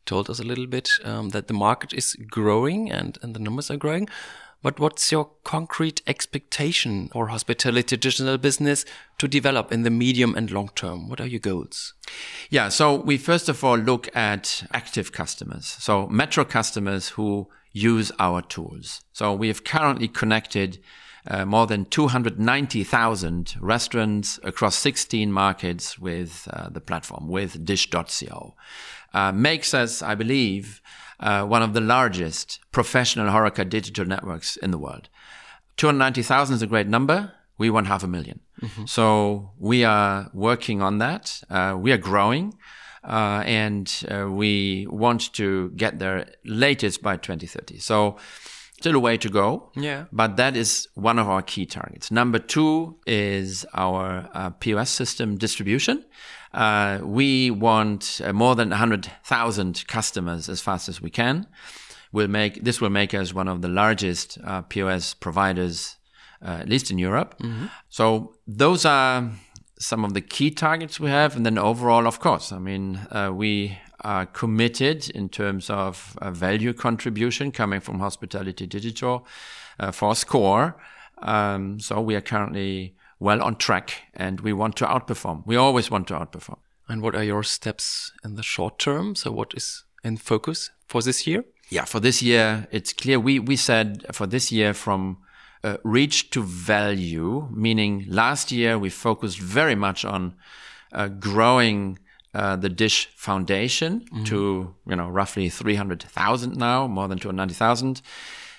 told 0.06 0.30
us 0.30 0.40
a 0.40 0.44
little 0.44 0.66
bit 0.66 0.90
um, 1.04 1.30
that 1.30 1.46
the 1.46 1.54
market 1.54 1.92
is 1.92 2.16
growing 2.30 2.90
and 2.90 3.18
and 3.22 3.34
the 3.34 3.40
numbers 3.40 3.70
are 3.70 3.76
growing. 3.76 4.08
But 4.62 4.78
what's 4.78 5.10
your 5.10 5.28
concrete 5.42 6.02
expectation 6.06 7.08
for 7.08 7.26
hospitality 7.26 7.96
digital 7.96 8.38
business 8.38 8.84
to 9.18 9.26
develop 9.26 9.72
in 9.72 9.82
the 9.82 9.90
medium 9.90 10.36
and 10.36 10.50
long 10.52 10.70
term? 10.76 11.08
What 11.08 11.20
are 11.20 11.26
your 11.26 11.40
goals? 11.40 11.94
Yeah, 12.48 12.68
so 12.68 12.94
we 12.94 13.18
first 13.18 13.48
of 13.48 13.64
all 13.64 13.76
look 13.76 14.14
at 14.16 14.64
active 14.72 15.10
customers. 15.10 15.66
So 15.66 16.06
metro 16.06 16.44
customers 16.44 17.08
who 17.10 17.48
use 17.72 18.12
our 18.18 18.42
tools. 18.42 19.02
So 19.12 19.32
we 19.32 19.48
have 19.48 19.64
currently 19.64 20.08
connected 20.08 20.78
uh, 21.26 21.44
more 21.44 21.66
than 21.66 21.84
290,000 21.84 23.54
restaurants 23.60 24.40
across 24.42 24.76
16 24.76 25.32
markets 25.32 25.98
with 25.98 26.48
uh, 26.52 26.68
the 26.68 26.80
platform, 26.80 27.28
with 27.28 27.64
Dish.co. 27.64 28.54
Uh, 29.14 29.32
makes 29.32 29.74
us, 29.74 30.02
I 30.02 30.14
believe, 30.14 30.82
uh, 31.20 31.44
one 31.44 31.62
of 31.62 31.74
the 31.74 31.80
largest 31.80 32.58
professional 32.72 33.28
HoReCa 33.28 33.68
digital 33.68 34.04
networks 34.04 34.56
in 34.56 34.72
the 34.72 34.78
world. 34.78 35.08
290,000 35.76 36.56
is 36.56 36.62
a 36.62 36.66
great 36.66 36.88
number. 36.88 37.32
We 37.56 37.70
want 37.70 37.86
half 37.86 38.02
a 38.02 38.06
1000000 38.06 38.40
mm-hmm. 38.60 38.84
So 38.86 39.52
we 39.58 39.84
are 39.84 40.30
working 40.34 40.82
on 40.82 40.98
that. 40.98 41.42
Uh, 41.48 41.76
we 41.78 41.92
are 41.92 41.98
growing. 41.98 42.54
Uh, 43.04 43.42
and 43.44 44.04
we 44.30 44.86
want 44.88 45.32
to 45.32 45.70
get 45.70 45.98
there 45.98 46.26
latest 46.44 47.02
by 47.02 47.16
2030. 47.16 47.78
So 47.78 48.16
still 48.82 48.96
a 48.96 48.98
way 48.98 49.16
to 49.16 49.28
go. 49.28 49.70
Yeah. 49.76 50.04
But 50.12 50.36
that 50.36 50.56
is 50.56 50.88
one 50.94 51.18
of 51.18 51.28
our 51.28 51.42
key 51.42 51.66
targets. 51.66 52.10
Number 52.10 52.38
two 52.40 52.96
is 53.06 53.64
our 53.74 54.28
uh, 54.34 54.50
POS 54.50 54.90
system 54.90 55.36
distribution. 55.36 56.04
Uh, 56.52 56.98
we 57.02 57.50
want 57.50 58.20
uh, 58.24 58.32
more 58.32 58.54
than 58.56 58.70
100,000 58.70 59.86
customers 59.86 60.48
as 60.48 60.60
fast 60.60 60.88
as 60.88 61.00
we 61.00 61.10
can. 61.10 61.46
We'll 62.12 62.28
make, 62.28 62.64
this 62.64 62.80
will 62.80 62.90
make 62.90 63.14
us 63.14 63.32
one 63.32 63.48
of 63.48 63.62
the 63.62 63.68
largest 63.68 64.38
uh, 64.44 64.62
POS 64.62 65.14
providers, 65.14 65.96
uh, 66.44 66.58
at 66.60 66.68
least 66.68 66.90
in 66.90 66.98
Europe. 66.98 67.38
Mm-hmm. 67.38 67.66
So 67.88 68.34
those 68.46 68.84
are 68.84 69.30
some 69.82 70.04
of 70.04 70.14
the 70.14 70.20
key 70.20 70.50
targets 70.50 71.00
we 71.00 71.10
have. 71.10 71.36
And 71.36 71.44
then 71.44 71.58
overall, 71.58 72.06
of 72.06 72.20
course, 72.20 72.52
I 72.52 72.58
mean, 72.58 73.00
uh, 73.10 73.30
we 73.34 73.78
are 74.00 74.26
committed 74.26 75.10
in 75.10 75.28
terms 75.28 75.70
of 75.70 76.16
value 76.22 76.72
contribution 76.72 77.52
coming 77.52 77.80
from 77.80 78.00
Hospitality 78.00 78.66
Digital 78.66 79.26
uh, 79.78 79.90
for 79.90 80.14
Score. 80.14 80.76
Um, 81.18 81.78
so 81.80 82.00
we 82.00 82.14
are 82.14 82.20
currently 82.20 82.94
well 83.18 83.42
on 83.42 83.56
track 83.56 84.02
and 84.14 84.40
we 84.40 84.52
want 84.52 84.76
to 84.76 84.86
outperform. 84.86 85.46
We 85.46 85.56
always 85.56 85.90
want 85.90 86.08
to 86.08 86.14
outperform. 86.14 86.58
And 86.88 87.00
what 87.02 87.14
are 87.14 87.24
your 87.24 87.42
steps 87.42 88.12
in 88.24 88.34
the 88.34 88.42
short 88.42 88.78
term? 88.78 89.14
So 89.14 89.30
what 89.30 89.54
is 89.54 89.84
in 90.02 90.16
focus 90.16 90.70
for 90.86 91.02
this 91.02 91.26
year? 91.26 91.44
Yeah, 91.68 91.84
for 91.84 92.00
this 92.00 92.22
year, 92.22 92.66
it's 92.70 92.92
clear. 92.92 93.18
We, 93.18 93.38
we 93.38 93.56
said 93.56 94.04
for 94.12 94.26
this 94.26 94.52
year 94.52 94.74
from 94.74 95.18
uh, 95.64 95.76
reach 95.84 96.30
to 96.30 96.42
value, 96.42 97.48
meaning 97.52 98.04
last 98.08 98.50
year 98.50 98.78
we 98.78 98.90
focused 98.90 99.38
very 99.38 99.74
much 99.74 100.04
on 100.04 100.34
uh, 100.92 101.08
growing 101.08 101.98
uh, 102.34 102.56
the 102.56 102.68
Dish 102.68 103.08
Foundation 103.14 104.00
mm-hmm. 104.00 104.24
to 104.24 104.74
you 104.86 104.96
know 104.96 105.08
roughly 105.08 105.48
300,000 105.48 106.56
now, 106.56 106.86
more 106.86 107.08
than 107.08 107.18
290,000. 107.18 108.02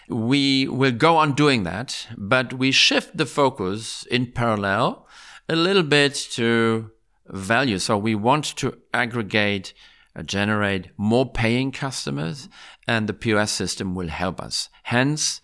We 0.10 0.68
will 0.68 0.92
go 0.92 1.18
on 1.18 1.34
doing 1.34 1.64
that, 1.64 2.08
but 2.18 2.54
we 2.54 2.72
shift 2.72 3.18
the 3.18 3.26
focus 3.26 4.06
in 4.12 4.32
parallel 4.32 5.08
a 5.50 5.56
little 5.56 5.84
bit 5.84 6.14
to 6.32 6.92
value. 7.28 7.80
So 7.80 7.98
we 7.98 8.16
want 8.16 8.46
to 8.58 8.78
aggregate, 8.94 9.74
uh, 10.16 10.24
generate 10.24 10.90
more 10.98 11.32
paying 11.32 11.72
customers, 11.72 12.50
and 12.88 13.08
the 13.08 13.14
POS 13.14 13.52
system 13.52 13.96
will 13.96 14.10
help 14.10 14.42
us. 14.42 14.70
Hence, 14.84 15.42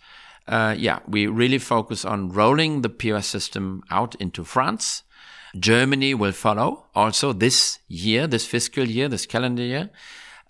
uh, 0.49 0.75
yeah, 0.77 0.99
we 1.07 1.27
really 1.27 1.59
focus 1.59 2.03
on 2.03 2.33
rolling 2.33 2.81
the 2.81 2.89
POS 2.89 3.27
system 3.27 3.83
out 3.89 4.15
into 4.15 4.43
France 4.43 5.03
Germany 5.57 6.13
will 6.13 6.31
follow 6.31 6.85
also 6.93 7.33
this 7.33 7.79
year, 7.87 8.27
this 8.27 8.45
fiscal 8.45 8.85
year, 8.85 9.07
this 9.07 9.25
calendar 9.25 9.63
year. 9.63 9.89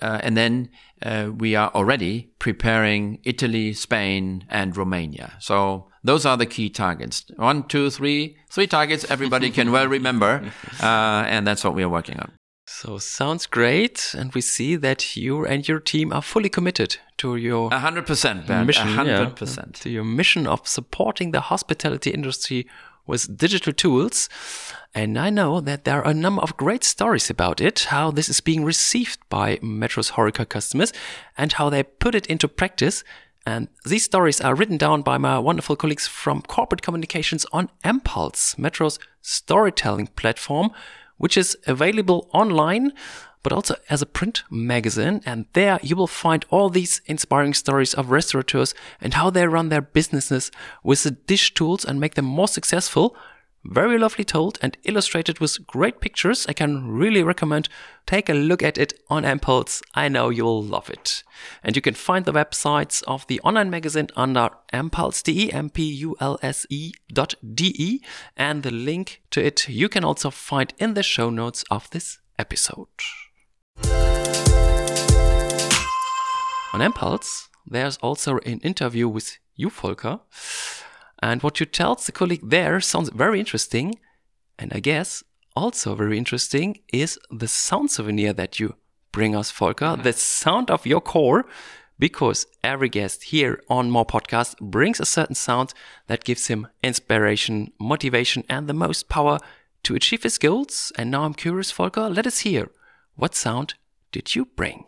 Uh, 0.01 0.19
and 0.23 0.37
then 0.37 0.69
uh, 1.01 1.29
we 1.35 1.55
are 1.55 1.69
already 1.75 2.31
preparing 2.39 3.19
Italy, 3.23 3.73
Spain, 3.73 4.45
and 4.49 4.75
Romania. 4.75 5.33
So 5.39 5.87
those 6.03 6.25
are 6.25 6.37
the 6.37 6.45
key 6.45 6.69
targets. 6.69 7.25
One, 7.35 7.63
two, 7.63 7.89
three, 7.89 8.37
three 8.49 8.67
targets 8.67 9.09
everybody 9.09 9.49
can 9.49 9.71
well 9.71 9.87
remember. 9.87 10.51
Uh, 10.81 11.25
and 11.27 11.45
that's 11.45 11.63
what 11.65 11.75
we 11.75 11.83
are 11.83 11.89
working 11.89 12.17
on. 12.19 12.31
So 12.71 12.97
sounds 12.99 13.47
great. 13.47 14.13
And 14.15 14.33
we 14.33 14.41
see 14.41 14.75
that 14.77 15.17
you 15.17 15.45
and 15.45 15.67
your 15.67 15.79
team 15.79 16.13
are 16.13 16.21
fully 16.21 16.49
committed 16.49 16.97
to 17.17 17.35
your 17.35 17.69
100%, 17.71 18.45
Bernd, 18.45 18.67
mission. 18.67 18.87
100%. 18.87 19.57
Yeah, 19.57 19.81
to 19.81 19.89
your 19.89 20.03
mission 20.03 20.47
of 20.47 20.65
supporting 20.67 21.31
the 21.31 21.41
hospitality 21.41 22.11
industry 22.11 22.67
with 23.07 23.37
digital 23.37 23.73
tools. 23.73 24.29
And 24.93 25.17
I 25.17 25.29
know 25.31 25.59
that 25.61 25.83
there 25.83 26.01
are 26.01 26.11
a 26.11 26.13
number 26.13 26.41
of 26.43 26.57
great 26.57 26.83
stories 26.83 27.29
about 27.29 27.59
it, 27.59 27.85
how 27.89 28.11
this 28.11 28.29
is 28.29 28.39
being 28.39 28.63
received 28.63 29.17
by 29.29 29.57
Metro's 29.63 30.11
HoReCa 30.11 30.47
customers 30.47 30.93
and 31.37 31.51
how 31.53 31.69
they 31.69 31.83
put 31.83 32.13
it 32.13 32.27
into 32.27 32.47
practice. 32.47 33.03
And 33.47 33.67
these 33.83 34.05
stories 34.05 34.39
are 34.39 34.55
written 34.55 34.77
down 34.77 35.01
by 35.01 35.17
my 35.17 35.39
wonderful 35.39 35.75
colleagues 35.75 36.07
from 36.07 36.43
corporate 36.43 36.83
communications 36.83 37.47
on 37.51 37.69
mPulse, 37.83 38.57
Metro's 38.59 38.99
storytelling 39.21 40.07
platform, 40.15 40.69
which 41.19 41.37
is 41.37 41.55
available 41.67 42.27
online 42.33 42.91
but 43.43 43.53
also 43.53 43.75
as 43.89 44.01
a 44.01 44.05
print 44.05 44.43
magazine. 44.49 45.21
And 45.25 45.45
there 45.53 45.79
you 45.81 45.95
will 45.95 46.07
find 46.07 46.45
all 46.49 46.69
these 46.69 47.01
inspiring 47.05 47.53
stories 47.53 47.93
of 47.93 48.11
restaurateurs 48.11 48.73
and 48.99 49.13
how 49.13 49.29
they 49.29 49.47
run 49.47 49.69
their 49.69 49.81
businesses 49.81 50.51
with 50.83 51.03
the 51.03 51.11
dish 51.11 51.53
tools 51.53 51.85
and 51.85 51.99
make 51.99 52.15
them 52.15 52.25
more 52.25 52.47
successful. 52.47 53.15
Very 53.65 53.97
lovely 53.97 54.23
told 54.23 54.57
and 54.61 54.77
illustrated 54.83 55.39
with 55.39 55.67
great 55.67 55.99
pictures. 55.99 56.45
I 56.47 56.53
can 56.53 56.87
really 56.87 57.23
recommend 57.23 57.67
take 58.05 58.29
a 58.29 58.33
look 58.33 58.63
at 58.63 58.77
it 58.77 58.93
on 59.09 59.23
mPulse. 59.23 59.81
I 59.93 60.07
know 60.07 60.29
you'll 60.29 60.63
love 60.63 60.89
it. 60.89 61.23
And 61.61 61.75
you 61.75 61.81
can 61.81 61.93
find 61.93 62.23
the 62.23 62.31
websites 62.31 63.03
of 63.03 63.27
the 63.27 63.41
online 63.41 63.69
magazine 63.69 64.07
under 64.15 64.51
mpulse.de, 64.71 65.51
M-P-U-L-S-E 65.51 66.93
dot 67.11 67.35
D-E. 67.53 67.99
And 68.37 68.63
the 68.63 68.71
link 68.71 69.21
to 69.31 69.45
it 69.45 69.67
you 69.67 69.89
can 69.89 70.05
also 70.05 70.29
find 70.29 70.73
in 70.77 70.93
the 70.93 71.03
show 71.03 71.29
notes 71.29 71.65
of 71.69 71.89
this 71.89 72.19
episode. 72.37 72.87
On 76.71 76.79
mPulse, 76.79 77.49
there's 77.67 77.97
also 77.97 78.37
an 78.45 78.59
interview 78.59 79.09
with 79.09 79.37
you, 79.55 79.69
Volker. 79.69 80.21
And 81.21 81.43
what 81.43 81.59
you 81.59 81.65
tell 81.65 81.95
the 81.95 82.11
colleague 82.11 82.49
there 82.49 82.79
sounds 82.79 83.09
very 83.09 83.39
interesting. 83.39 83.99
And 84.57 84.71
I 84.73 84.79
guess 84.79 85.23
also 85.55 85.95
very 85.95 86.17
interesting 86.17 86.79
is 86.93 87.19
the 87.29 87.47
sound 87.47 87.91
souvenir 87.91 88.33
that 88.33 88.59
you 88.59 88.75
bring 89.11 89.35
us, 89.35 89.51
Volker, 89.51 89.97
the 90.01 90.13
sound 90.13 90.69
of 90.71 90.85
your 90.85 91.01
core, 91.01 91.45
because 91.97 92.45
every 92.63 92.89
guest 92.89 93.23
here 93.23 93.61
on 93.69 93.91
More 93.91 94.05
Podcast 94.05 94.57
brings 94.59 94.99
a 94.99 95.05
certain 95.05 95.35
sound 95.35 95.73
that 96.07 96.23
gives 96.23 96.47
him 96.47 96.67
inspiration, 96.81 97.73
motivation, 97.79 98.43
and 98.47 98.67
the 98.67 98.73
most 98.73 99.09
power 99.09 99.39
to 99.83 99.95
achieve 99.95 100.23
his 100.23 100.37
goals. 100.37 100.93
And 100.97 101.11
now 101.11 101.23
I'm 101.23 101.33
curious, 101.33 101.71
Volker, 101.71 102.09
let 102.09 102.27
us 102.27 102.39
hear 102.39 102.69
what 103.15 103.35
sound 103.35 103.73
did 104.11 104.35
you 104.35 104.45
bring? 104.45 104.85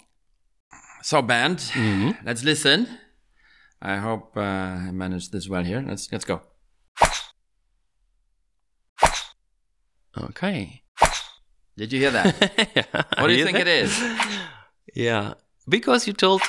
So, 1.04 1.22
Bernd, 1.22 1.58
mm-hmm. 1.58 2.26
let's 2.26 2.44
listen. 2.44 2.88
I 3.82 3.98
hope 3.98 4.38
uh, 4.38 4.42
I 4.42 4.92
managed 4.92 5.32
this 5.32 5.50
well 5.50 5.64
here. 5.64 5.84
Let's 5.86 6.12
let's 6.12 6.26
go. 6.26 6.42
Okay. 10.18 10.84
Did 11.78 11.94
you 11.94 12.00
hear 12.00 12.12
that? 12.12 12.70
yeah, 12.76 13.04
what 13.18 13.28
do 13.28 13.34
you 13.34 13.46
think 13.46 13.58
that? 13.58 13.68
it 13.68 13.86
is? 13.86 14.04
Yeah, 14.94 15.36
because 15.70 16.06
you 16.06 16.12
told 16.12 16.42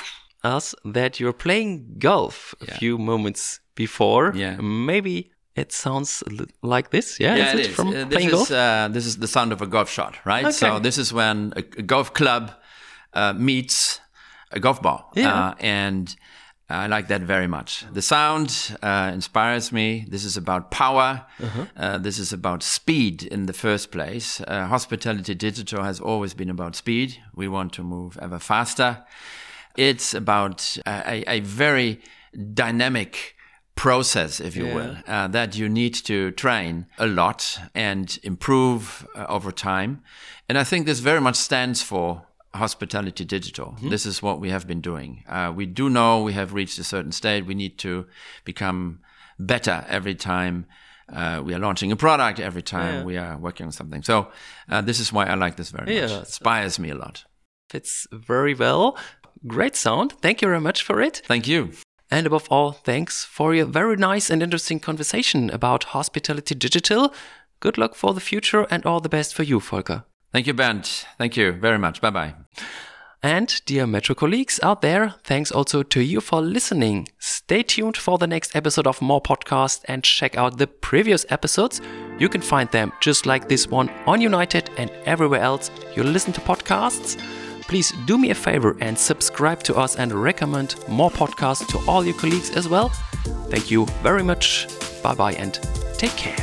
us 0.43 0.75
that 0.83 1.17
you're 1.17 1.31
playing 1.33 1.95
golf 1.97 2.53
a 2.59 2.65
yeah. 2.65 2.77
few 2.77 2.97
moments 2.97 3.61
before. 3.73 4.33
Yeah. 4.35 4.57
Maybe 4.57 5.31
it 5.55 5.71
sounds 5.71 6.23
like 6.61 6.89
this. 6.89 7.19
Yeah, 7.19 7.35
yeah, 7.35 7.47
is 7.47 7.53
it, 7.53 7.59
it 7.59 7.69
is. 7.69 7.75
From 7.75 7.87
uh, 7.89 8.03
this 8.05 8.25
is 8.25 8.51
uh, 8.51 8.89
this 8.91 9.05
is 9.05 9.17
the 9.17 9.27
sound 9.27 9.53
of 9.53 9.61
a 9.61 9.67
golf 9.67 9.89
shot, 9.89 10.17
right? 10.25 10.43
Okay. 10.43 10.51
So 10.51 10.79
this 10.79 10.97
is 10.97 11.13
when 11.13 11.53
a, 11.55 11.59
a 11.59 11.83
golf 11.83 12.13
club 12.13 12.51
uh, 13.13 13.33
meets 13.33 14.01
a 14.51 14.59
golf 14.59 14.81
ball, 14.81 15.11
yeah. 15.15 15.33
Uh, 15.33 15.55
and 15.59 16.15
I 16.73 16.87
like 16.87 17.07
that 17.07 17.21
very 17.21 17.47
much. 17.47 17.85
The 17.91 18.01
sound 18.01 18.77
uh, 18.81 19.11
inspires 19.13 19.71
me. 19.71 20.05
This 20.09 20.25
is 20.25 20.37
about 20.37 20.71
power. 20.71 21.25
Uh-huh. 21.39 21.65
Uh, 21.77 21.97
this 21.97 22.19
is 22.19 22.33
about 22.33 22.63
speed 22.63 23.23
in 23.23 23.45
the 23.45 23.53
first 23.53 23.91
place. 23.91 24.41
Uh, 24.41 24.67
Hospitality 24.67 25.35
Digital 25.35 25.83
has 25.83 25.99
always 25.99 26.33
been 26.33 26.49
about 26.49 26.75
speed. 26.75 27.17
We 27.35 27.47
want 27.47 27.73
to 27.73 27.83
move 27.83 28.17
ever 28.21 28.39
faster. 28.39 29.05
It's 29.77 30.13
about 30.13 30.77
a, 30.85 31.23
a 31.27 31.39
very 31.41 32.01
dynamic 32.53 33.35
process, 33.75 34.39
if 34.39 34.55
you 34.55 34.67
yeah. 34.67 34.75
will, 34.75 34.97
uh, 35.07 35.27
that 35.29 35.55
you 35.55 35.69
need 35.69 35.93
to 35.95 36.31
train 36.31 36.85
a 36.97 37.07
lot 37.07 37.59
and 37.73 38.19
improve 38.23 39.07
uh, 39.15 39.25
over 39.27 39.51
time. 39.51 40.01
And 40.47 40.57
I 40.57 40.63
think 40.63 40.85
this 40.85 40.99
very 40.99 41.21
much 41.21 41.35
stands 41.35 41.81
for 41.81 42.23
hospitality 42.53 43.25
digital. 43.25 43.71
Mm-hmm. 43.71 43.89
This 43.89 44.05
is 44.05 44.21
what 44.21 44.39
we 44.39 44.49
have 44.49 44.67
been 44.67 44.81
doing. 44.81 45.23
Uh, 45.27 45.51
we 45.55 45.65
do 45.65 45.89
know 45.89 46.21
we 46.21 46.33
have 46.33 46.53
reached 46.53 46.79
a 46.79 46.83
certain 46.83 47.11
state. 47.11 47.45
We 47.45 47.55
need 47.55 47.77
to 47.79 48.05
become 48.45 48.99
better 49.39 49.85
every 49.87 50.15
time. 50.15 50.65
Uh, 51.11 51.41
we 51.43 51.53
are 51.53 51.59
launching 51.59 51.91
a 51.91 51.95
product 51.95 52.39
every 52.39 52.61
time 52.61 52.95
yeah. 52.95 53.03
we 53.03 53.17
are 53.17 53.37
working 53.37 53.65
on 53.65 53.71
something. 53.71 54.01
So 54.03 54.29
uh, 54.69 54.81
this 54.81 54.99
is 54.99 55.11
why 55.11 55.25
I 55.25 55.35
like 55.35 55.57
this 55.57 55.71
very 55.71 55.95
yeah. 55.95 56.03
much. 56.03 56.11
It 56.11 56.19
inspires 56.19 56.79
me 56.79 56.89
a 56.91 56.95
lot. 56.95 57.25
Fits 57.69 58.07
very 58.11 58.53
well. 58.53 58.97
Great 59.45 59.75
sound. 59.75 60.13
Thank 60.21 60.41
you 60.41 60.47
very 60.47 60.61
much 60.61 60.83
for 60.83 61.01
it. 61.01 61.21
Thank 61.25 61.47
you. 61.47 61.71
And 62.09 62.27
above 62.27 62.47
all, 62.49 62.71
thanks 62.71 63.25
for 63.25 63.55
your 63.55 63.65
very 63.65 63.95
nice 63.97 64.29
and 64.29 64.43
interesting 64.43 64.79
conversation 64.79 65.49
about 65.49 65.85
hospitality 65.85 66.55
digital. 66.55 67.13
Good 67.59 67.77
luck 67.77 67.95
for 67.95 68.13
the 68.13 68.21
future 68.21 68.67
and 68.69 68.85
all 68.85 68.99
the 68.99 69.09
best 69.09 69.33
for 69.33 69.43
you, 69.43 69.59
Volker. 69.59 70.05
Thank 70.33 70.47
you, 70.47 70.53
Bernd. 70.53 71.05
Thank 71.17 71.37
you 71.37 71.51
very 71.53 71.77
much. 71.77 72.01
Bye 72.01 72.09
bye. 72.09 72.33
And 73.21 73.61
dear 73.65 73.87
Metro 73.87 74.13
colleagues 74.13 74.59
out 74.61 74.81
there, 74.81 75.15
thanks 75.23 75.49
also 75.49 75.81
to 75.81 76.01
you 76.01 76.19
for 76.19 76.41
listening. 76.41 77.07
Stay 77.19 77.63
tuned 77.63 77.95
for 77.95 78.17
the 78.17 78.27
next 78.27 78.53
episode 78.53 78.85
of 78.85 79.01
More 79.01 79.21
Podcast 79.21 79.83
and 79.85 80.03
check 80.03 80.37
out 80.37 80.57
the 80.57 80.67
previous 80.67 81.25
episodes. 81.29 81.79
You 82.19 82.27
can 82.27 82.41
find 82.41 82.69
them 82.71 82.91
just 82.99 83.25
like 83.25 83.47
this 83.47 83.69
one 83.69 83.89
on 84.05 84.19
United 84.19 84.71
and 84.77 84.91
everywhere 85.05 85.39
else 85.39 85.71
you 85.95 86.03
listen 86.03 86.33
to 86.33 86.41
podcasts. 86.41 87.17
Please 87.61 87.93
do 88.05 88.17
me 88.17 88.31
a 88.31 88.35
favor 88.35 88.75
and 88.81 88.99
subscribe 88.99 89.63
to 89.63 89.75
us 89.75 89.95
and 89.95 90.11
recommend 90.11 90.75
more 90.89 91.09
podcasts 91.09 91.65
to 91.67 91.79
all 91.89 92.03
your 92.03 92.15
colleagues 92.15 92.49
as 92.57 92.67
well. 92.67 92.89
Thank 93.49 93.71
you 93.71 93.85
very 94.01 94.23
much. 94.23 94.67
Bye 95.01 95.15
bye 95.15 95.33
and 95.33 95.53
take 95.97 96.17
care. 96.17 96.35